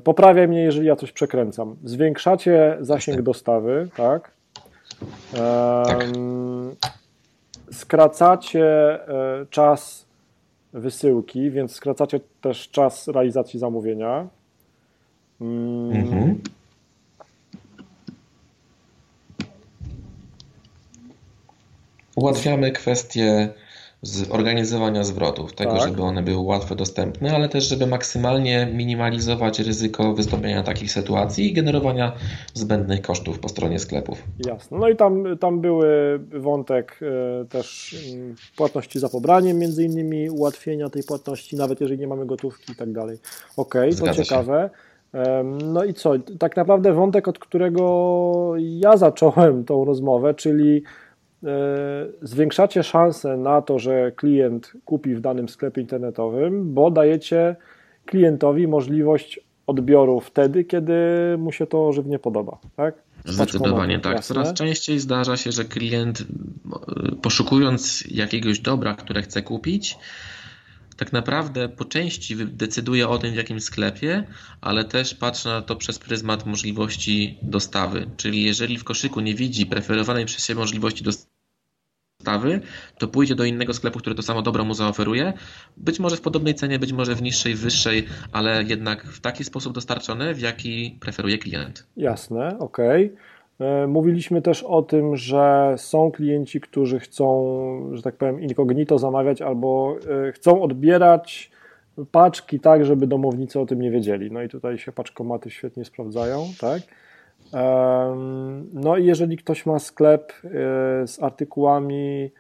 Poprawiaj 0.04 0.48
mnie, 0.48 0.62
jeżeli 0.62 0.88
ja 0.88 0.96
coś 0.96 1.12
przekręcam. 1.12 1.76
Zwiększacie 1.84 2.78
zasięg 2.82 3.22
dostawy, 3.22 3.90
tak? 3.98 4.32
Tak. 5.32 6.08
Skracacie 7.72 8.66
e, 9.08 9.46
czas 9.50 10.06
wysyłki, 10.74 11.52
więc 11.52 11.76
skracacie 11.76 12.20
też 12.42 12.70
czas 12.70 13.08
realizacji 13.08 13.60
zamówienia. 13.60 14.28
Mm. 15.42 15.92
Mhm. 15.92 16.42
Ułatwiamy 22.16 22.72
kwestie 24.02 24.26
zorganizowania 24.26 25.04
zwrotów, 25.04 25.54
tego, 25.54 25.72
tak. 25.72 25.90
żeby 25.90 26.02
one 26.02 26.24
były 26.24 26.46
łatwo 26.46 26.76
dostępne, 26.76 27.36
ale 27.36 27.50
też, 27.50 27.68
żeby 27.68 27.88
maksymalnie 27.88 28.68
minimalizować 28.74 29.60
ryzyko 29.60 30.14
wystąpienia 30.14 30.64
takich 30.64 30.92
sytuacji 30.92 31.52
i 31.52 31.54
generowania 31.54 32.14
zbędnych 32.54 33.02
kosztów 33.02 33.40
po 33.40 33.50
stronie 33.50 33.80
sklepów. 33.80 34.24
Jasne. 34.48 34.80
No 34.80 34.90
i 34.90 34.96
tam, 34.96 35.38
tam 35.40 35.62
były 35.62 36.20
wątek 36.40 37.00
e, 37.42 37.46
też 37.46 37.96
mm, 38.14 38.36
płatności 38.58 39.00
za 39.00 39.10
pobraniem, 39.10 39.58
między 39.58 39.84
innymi 39.84 40.30
ułatwienia 40.30 40.90
tej 40.90 41.04
płatności, 41.04 41.56
nawet 41.56 41.82
jeżeli 41.82 42.00
nie 42.00 42.08
mamy 42.08 42.26
gotówki 42.26 42.72
i 42.72 42.76
tak 42.76 42.92
dalej. 42.92 43.18
Okej, 43.58 43.96
okay, 43.96 44.08
to 44.08 44.24
ciekawe. 44.24 44.70
No 45.64 45.84
i 45.84 45.94
co? 45.94 46.14
Tak 46.40 46.58
naprawdę 46.58 46.94
wątek, 46.94 47.28
od 47.28 47.40
którego 47.40 48.54
ja 48.58 48.98
zacząłem 48.98 49.66
tą 49.66 49.86
rozmowę, 49.86 50.34
czyli 50.34 50.84
zwiększacie 52.22 52.84
szanse 52.84 53.38
na 53.38 53.62
to, 53.62 53.80
że 53.80 54.12
klient 54.12 54.74
kupi 54.86 55.16
w 55.16 55.22
danym 55.22 55.50
sklepie 55.50 55.82
internetowym, 55.82 56.74
bo 56.74 56.92
dajecie 56.92 57.56
klientowi 58.06 58.68
możliwość 58.68 59.40
odbioru 59.68 60.20
wtedy, 60.20 60.64
kiedy 60.64 60.94
mu 61.38 61.52
się 61.52 61.68
to 61.68 61.94
żywnie 61.94 62.20
podoba, 62.20 62.58
tak? 62.76 62.96
Zdecydowanie 63.26 64.00
tak. 64.00 64.16
Jasne. 64.16 64.36
Coraz 64.36 64.54
częściej 64.54 65.00
zdarza 65.00 65.38
się, 65.38 65.52
że 65.52 65.66
klient 65.66 66.22
e, 66.22 67.16
poszukując 67.22 68.04
jakiegoś 68.12 68.60
dobra, 68.60 68.96
które 68.96 69.22
chce 69.22 69.42
kupić, 69.42 69.98
tak 71.00 71.14
naprawdę 71.14 71.70
po 71.70 71.86
części 71.86 72.36
decyduje 72.36 73.08
o 73.08 73.18
tym 73.18 73.32
w 73.32 73.36
jakim 73.36 73.60
sklepie, 73.60 74.24
ale 74.62 74.86
też 74.86 75.16
patrzy 75.16 75.48
na 75.48 75.62
to 75.62 75.76
przez 75.76 76.00
pryzmat 76.00 76.46
możliwości 76.46 77.38
dostawy. 77.42 78.10
Czyli 78.18 78.44
jeżeli 78.44 78.78
w 78.78 78.84
koszyku 78.84 79.20
nie 79.22 79.36
widzi 79.36 79.66
preferowanej 79.66 80.26
przez 80.26 80.46
siebie 80.46 80.60
możliwości 80.60 81.04
dostawy, 81.04 82.62
to 82.98 83.08
pójdzie 83.08 83.36
do 83.36 83.44
innego 83.44 83.74
sklepu, 83.74 84.00
który 84.00 84.16
to 84.16 84.22
samo 84.22 84.42
dobro 84.42 84.66
mu 84.66 84.74
zaoferuje. 84.74 85.34
Być 85.78 86.00
może 86.00 86.18
w 86.18 86.22
podobnej 86.22 86.56
cenie, 86.56 86.80
być 86.80 86.94
może 86.94 87.16
w 87.16 87.22
niższej, 87.22 87.56
wyższej, 87.56 88.08
ale 88.32 88.64
jednak 88.64 89.04
w 89.04 89.22
taki 89.22 89.44
sposób 89.44 89.74
dostarczony, 89.74 90.34
w 90.34 90.40
jaki 90.40 90.98
preferuje 91.00 91.38
klient. 91.38 91.88
Jasne, 91.98 92.60
okej. 92.60 93.06
Okay. 93.06 93.39
E, 93.60 93.88
mówiliśmy 93.88 94.42
też 94.42 94.64
o 94.64 94.82
tym, 94.82 95.16
że 95.16 95.74
są 95.78 96.12
klienci, 96.12 96.62
którzy 96.62 97.00
chcą, 97.00 97.90
że 97.92 98.02
tak 98.02 98.16
powiem, 98.16 98.42
incognito 98.42 98.98
zamawiać 98.98 99.42
albo 99.42 99.96
e, 100.28 100.32
chcą 100.32 100.62
odbierać 100.62 101.52
paczki 102.12 102.60
tak, 102.60 102.86
żeby 102.86 103.08
domownicy 103.08 103.60
o 103.60 103.66
tym 103.66 103.82
nie 103.82 103.92
wiedzieli. 103.92 104.32
No 104.32 104.42
i 104.42 104.50
tutaj 104.50 104.78
się 104.78 104.92
paczkomaty 104.92 105.50
świetnie 105.50 105.86
sprawdzają, 105.86 106.46
tak? 106.60 106.82
No 108.74 108.98
i 108.98 109.06
jeżeli 109.06 109.38
ktoś 109.38 109.66
ma 109.66 109.80
sklep 109.80 110.34
e, 110.44 110.50
z 111.08 111.24
artykułami 111.24 112.32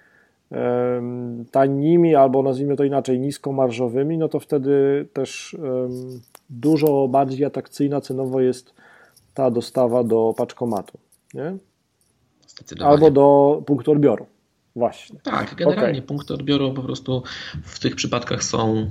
tanimi 1.51 2.15
albo 2.15 2.43
nazwijmy 2.43 2.75
to 2.75 2.83
inaczej 2.83 3.19
niskomarżowymi, 3.19 4.17
no 4.17 4.29
to 4.29 4.39
wtedy 4.39 5.05
też 5.13 5.57
dużo 6.49 7.07
bardziej 7.07 7.45
atrakcyjna 7.45 8.01
cenowo 8.01 8.41
jest 8.41 8.73
ta 9.33 9.51
dostawa 9.51 10.03
do 10.03 10.33
paczkomatu 10.37 10.99
nie? 11.33 11.57
Albo 12.79 13.11
do 13.11 13.61
punktu 13.65 13.91
odbioru. 13.91 14.25
Właśnie. 14.75 15.19
Tak, 15.23 15.55
generalnie 15.55 15.99
okay. 15.99 16.07
punkty 16.07 16.33
odbioru 16.33 16.73
po 16.73 16.81
prostu 16.81 17.23
w 17.63 17.79
tych 17.79 17.95
przypadkach 17.95 18.43
są 18.43 18.89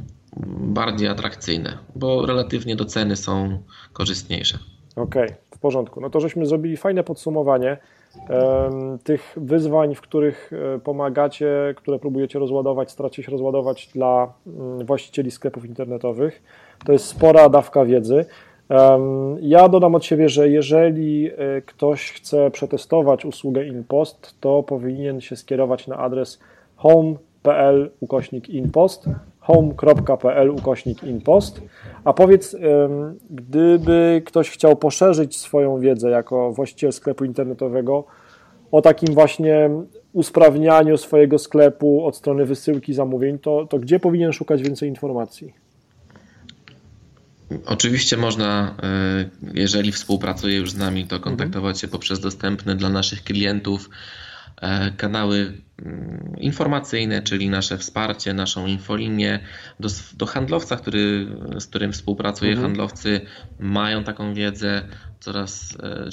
bardziej 0.61 1.09
atrakcyjne, 1.09 1.79
bo 1.96 2.27
relatywnie 2.27 2.77
do 2.77 2.85
ceny 2.85 3.16
są 3.16 3.62
korzystniejsze. 3.92 4.59
Okej, 4.96 5.24
okay, 5.24 5.37
w 5.51 5.59
porządku. 5.59 6.01
No 6.01 6.11
to 6.11 6.20
żeśmy 6.20 6.46
zrobili 6.46 6.77
fajne 6.77 7.05
podsumowanie 7.05 7.77
um, 8.29 8.98
tych 8.98 9.35
wyzwań, 9.37 9.94
w 9.94 10.01
których 10.01 10.51
e, 10.53 10.79
pomagacie, 10.79 11.74
które 11.77 11.98
próbujecie 11.98 12.38
rozładować, 12.38 12.90
staracie 12.90 13.22
się 13.22 13.33
rozładować 13.33 13.90
dla 13.94 14.33
um, 14.46 14.87
właścicieli 14.87 15.31
sklepów 15.31 15.64
internetowych. 15.64 16.42
To 16.85 16.92
jest 16.92 17.05
spora 17.05 17.48
dawka 17.48 17.85
wiedzy. 17.85 18.24
Ja 19.40 19.68
dodam 19.68 19.94
od 19.94 20.04
siebie, 20.04 20.28
że 20.28 20.48
jeżeli 20.48 21.31
e, 21.31 21.62
ktoś 21.62 22.12
chce 22.12 22.50
przetestować 22.50 23.24
usługę 23.24 23.66
InPost, 23.66 24.35
to 24.40 24.62
powinien 24.62 25.20
się 25.20 25.37
skierować 25.37 25.87
na 25.87 25.96
adres 25.96 26.38
home.pl 26.76 27.90
ukośnik 28.00 28.48
InPost 28.48 29.09
home.pl 29.48 30.50
ukośnik 30.50 31.02
InPost. 31.02 31.62
A 32.04 32.12
powiedz, 32.12 32.57
gdyby 33.31 34.22
ktoś 34.26 34.50
chciał 34.50 34.76
poszerzyć 34.76 35.38
swoją 35.38 35.81
wiedzę 35.81 36.11
jako 36.11 36.52
właściciel 36.52 36.92
sklepu 36.92 37.24
internetowego 37.24 38.04
o 38.72 38.83
takim 38.83 39.14
właśnie 39.14 39.70
usprawnianiu 40.12 40.96
swojego 40.96 41.38
sklepu 41.38 42.07
od 42.07 42.16
strony 42.16 42.44
wysyłki 42.44 42.94
zamówień, 42.94 43.38
to, 43.38 43.66
to 43.66 43.78
gdzie 43.78 44.00
powinien 44.00 44.33
szukać 44.33 44.62
więcej 44.62 44.88
informacji? 44.88 45.67
Oczywiście 47.66 48.16
można, 48.16 48.74
e, 48.82 49.30
jeżeli 49.54 49.92
współpracuje 49.92 50.56
już 50.56 50.70
z 50.70 50.76
nami, 50.76 51.06
to 51.06 51.20
kontaktować 51.20 51.80
się 51.80 51.88
poprzez 51.88 52.20
dostępne 52.20 52.76
dla 52.76 52.88
naszych 52.88 53.24
klientów 53.24 53.90
e, 54.56 54.90
kanały 54.90 55.52
mm, 55.82 56.37
informacyjne, 56.38 57.22
czyli 57.22 57.50
nasze 57.50 57.78
wsparcie, 57.78 58.34
naszą 58.34 58.66
infolinię. 58.66 59.40
Do, 59.80 59.88
do 60.16 60.26
handlowca, 60.26 60.76
który, 60.76 61.26
z 61.58 61.66
którym 61.66 61.92
współpracuje, 61.92 62.50
mhm. 62.50 62.66
handlowcy 62.66 63.20
mają 63.58 64.04
taką 64.04 64.34
wiedzę. 64.34 64.82
Coraz 65.20 65.76
e, 65.82 66.08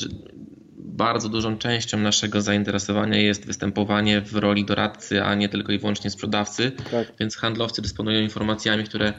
bardzo 0.77 1.29
dużą 1.29 1.57
częścią 1.57 1.97
naszego 1.97 2.41
zainteresowania 2.41 3.17
jest 3.17 3.45
występowanie 3.45 4.21
w 4.21 4.35
roli 4.35 4.65
doradcy, 4.65 5.23
a 5.23 5.35
nie 5.35 5.49
tylko 5.49 5.71
i 5.71 5.79
wyłącznie 5.79 6.09
sprzedawcy. 6.09 6.71
Tak. 6.91 7.07
Więc 7.19 7.37
handlowcy 7.37 7.81
dysponują 7.81 8.21
informacjami, 8.21 8.83
które 8.83 9.13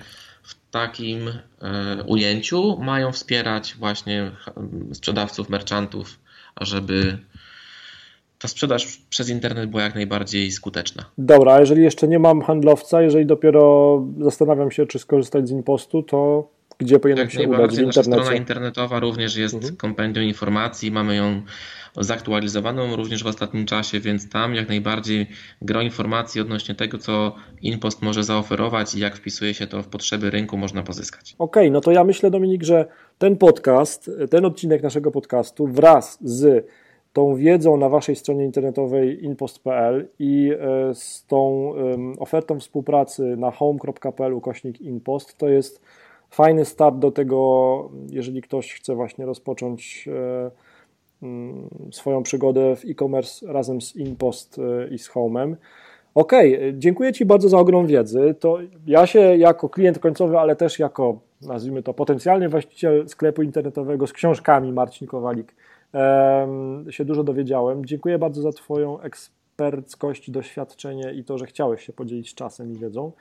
w 0.47 0.71
takim 0.71 1.29
e, 1.29 2.03
ujęciu 2.07 2.79
mają 2.81 3.13
wspierać 3.13 3.75
właśnie 3.79 4.31
sprzedawców, 4.93 5.49
merchantów, 5.49 6.19
ażeby 6.55 7.19
ta 8.39 8.49
sprzedaż 8.49 9.01
przez 9.11 9.29
internet 9.29 9.71
była 9.71 9.83
jak 9.83 9.95
najbardziej 9.95 10.53
skuteczna. 10.53 11.05
Dobra, 11.19 11.55
a 11.55 11.61
jeżeli 11.61 11.83
jeszcze 11.83 12.09
nie 12.09 12.19
mam 12.19 12.43
handlowca, 12.43 13.03
jeżeli 13.03 13.27
dopiero 13.27 14.03
zastanawiam 14.21 14.71
się, 14.71 14.87
czy 14.87 14.99
skorzystać 14.99 15.49
z 15.49 15.51
impostu, 15.51 16.03
to 16.03 16.49
gdzie 16.79 16.99
powinienem 16.99 17.31
się 17.31 17.49
udać 17.49 17.71
w 17.71 17.79
internecie? 17.79 18.03
Strona 18.03 18.35
internetowa 18.35 19.01
również 19.01 19.37
jest 19.37 19.55
mhm. 19.55 19.77
kompendium 19.77 20.27
informacji, 20.27 20.91
mamy 20.91 21.17
ją 21.17 21.43
zaktualizowaną 21.97 22.97
również 22.97 23.25
w 23.25 23.27
ostatnim 23.27 23.67
czasie, 23.67 24.01
więc 24.01 24.31
tam 24.31 24.55
jak 24.55 24.69
najbardziej 24.69 25.27
gro 25.63 25.83
informacji 25.83 26.41
odnośnie 26.41 26.75
tego, 26.75 26.99
co 26.99 27.35
InPost 27.63 28.03
może 28.03 28.25
zaoferować 28.25 28.95
i 28.95 29.01
jak 29.01 29.17
wpisuje 29.17 29.55
się 29.55 29.67
to 29.67 29.83
w 29.83 29.89
potrzeby 29.89 30.31
rynku 30.31 30.57
można 30.57 30.83
pozyskać. 30.83 31.35
Okej, 31.39 31.63
okay, 31.63 31.71
no 31.71 31.81
to 31.81 31.93
ja 31.93 32.05
myślę 32.05 32.31
Dominik, 32.31 32.63
że 32.63 32.87
ten 33.19 33.37
podcast, 33.37 34.11
ten 34.31 34.45
odcinek 34.45 34.83
naszego 34.83 35.11
podcastu 35.11 35.67
wraz 35.67 36.19
z 36.21 36.67
tą 37.13 37.37
wiedzą 37.37 37.77
na 37.77 37.89
Waszej 37.89 38.17
stronie 38.17 38.45
internetowej 38.45 39.25
inpost.pl 39.25 40.09
i 40.19 40.53
e, 40.61 40.95
z 40.95 41.27
tą 41.27 41.73
ofertą 42.19 42.61
współpracy 42.61 43.37
na 43.37 43.51
home.pl 43.51 44.35
ukośnik 44.35 44.81
inpost 44.81 45.39
to 45.39 45.49
jest 45.49 45.81
fajny 46.31 46.65
start 46.65 46.99
do 46.99 47.11
tego, 47.11 47.91
jeżeli 48.11 48.43
ktoś 48.43 48.75
chce 48.75 48.95
właśnie 48.95 49.27
rozpocząć 49.27 50.09
e, 50.09 50.51
mm, 51.23 51.69
swoją 51.93 52.23
przygodę 52.23 52.77
w 52.77 52.85
e-commerce 52.85 53.53
razem 53.53 53.81
z 53.81 53.97
InPost 53.97 54.59
e, 54.59 54.89
i 54.89 54.99
z 54.99 55.11
Home'em. 55.11 55.57
Ok, 56.15 56.33
dziękuję 56.73 57.13
Ci 57.13 57.25
bardzo 57.25 57.49
za 57.49 57.59
ogrom 57.59 57.87
wiedzy. 57.87 58.35
To 58.41 58.59
ja 58.87 59.07
się 59.07 59.21
jako 59.21 59.69
klient 59.69 59.99
końcowy, 59.99 60.39
ale 60.39 60.57
też 60.57 60.79
jako, 60.79 61.19
nazwijmy 61.43 61.83
to, 61.83 61.95
potencjalny 61.95 62.49
właściciel 62.49 63.09
sklepu 63.09 63.43
internetowego 63.43 64.07
z 64.07 64.13
książkami 64.13 64.73
Marcin 64.73 65.09
Kowalik 65.09 65.55
się 66.91 67.05
dużo 67.05 67.25
dowiedziałem. 67.25 67.87
Dziękuję 67.87 68.19
bardzo 68.19 68.43
za 68.43 68.53
Twoją 68.53 69.01
eksperckość, 69.01 70.31
doświadczenie 70.31 71.13
i 71.13 71.25
to, 71.25 71.39
że 71.39 71.47
chciałeś 71.47 71.87
się 71.87 71.93
podzielić 71.93 72.35
czasem 72.35 72.73
i 72.73 72.79
wiedzą. 72.79 73.13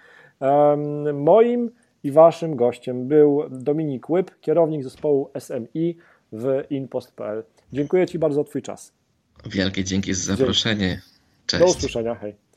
Moim 1.14 1.72
i 2.06 2.12
Waszym 2.12 2.56
gościem 2.56 3.08
był 3.08 3.44
Dominik 3.50 4.10
Łyb, 4.10 4.40
kierownik 4.42 4.84
zespołu 4.84 5.30
SMI 5.40 5.98
w 6.32 6.64
inpost.pl. 6.70 7.44
Dziękuję 7.74 8.08
Ci 8.08 8.20
bardzo 8.20 8.36
za 8.36 8.44
Twój 8.44 8.62
czas. 8.62 8.94
Wielkie 9.46 9.84
dzięki 9.84 10.14
za 10.14 10.36
zaproszenie. 10.36 11.02
Cześć. 11.46 11.64
Do 11.64 11.70
usłyszenia, 11.70 12.16
hej. 12.16 12.36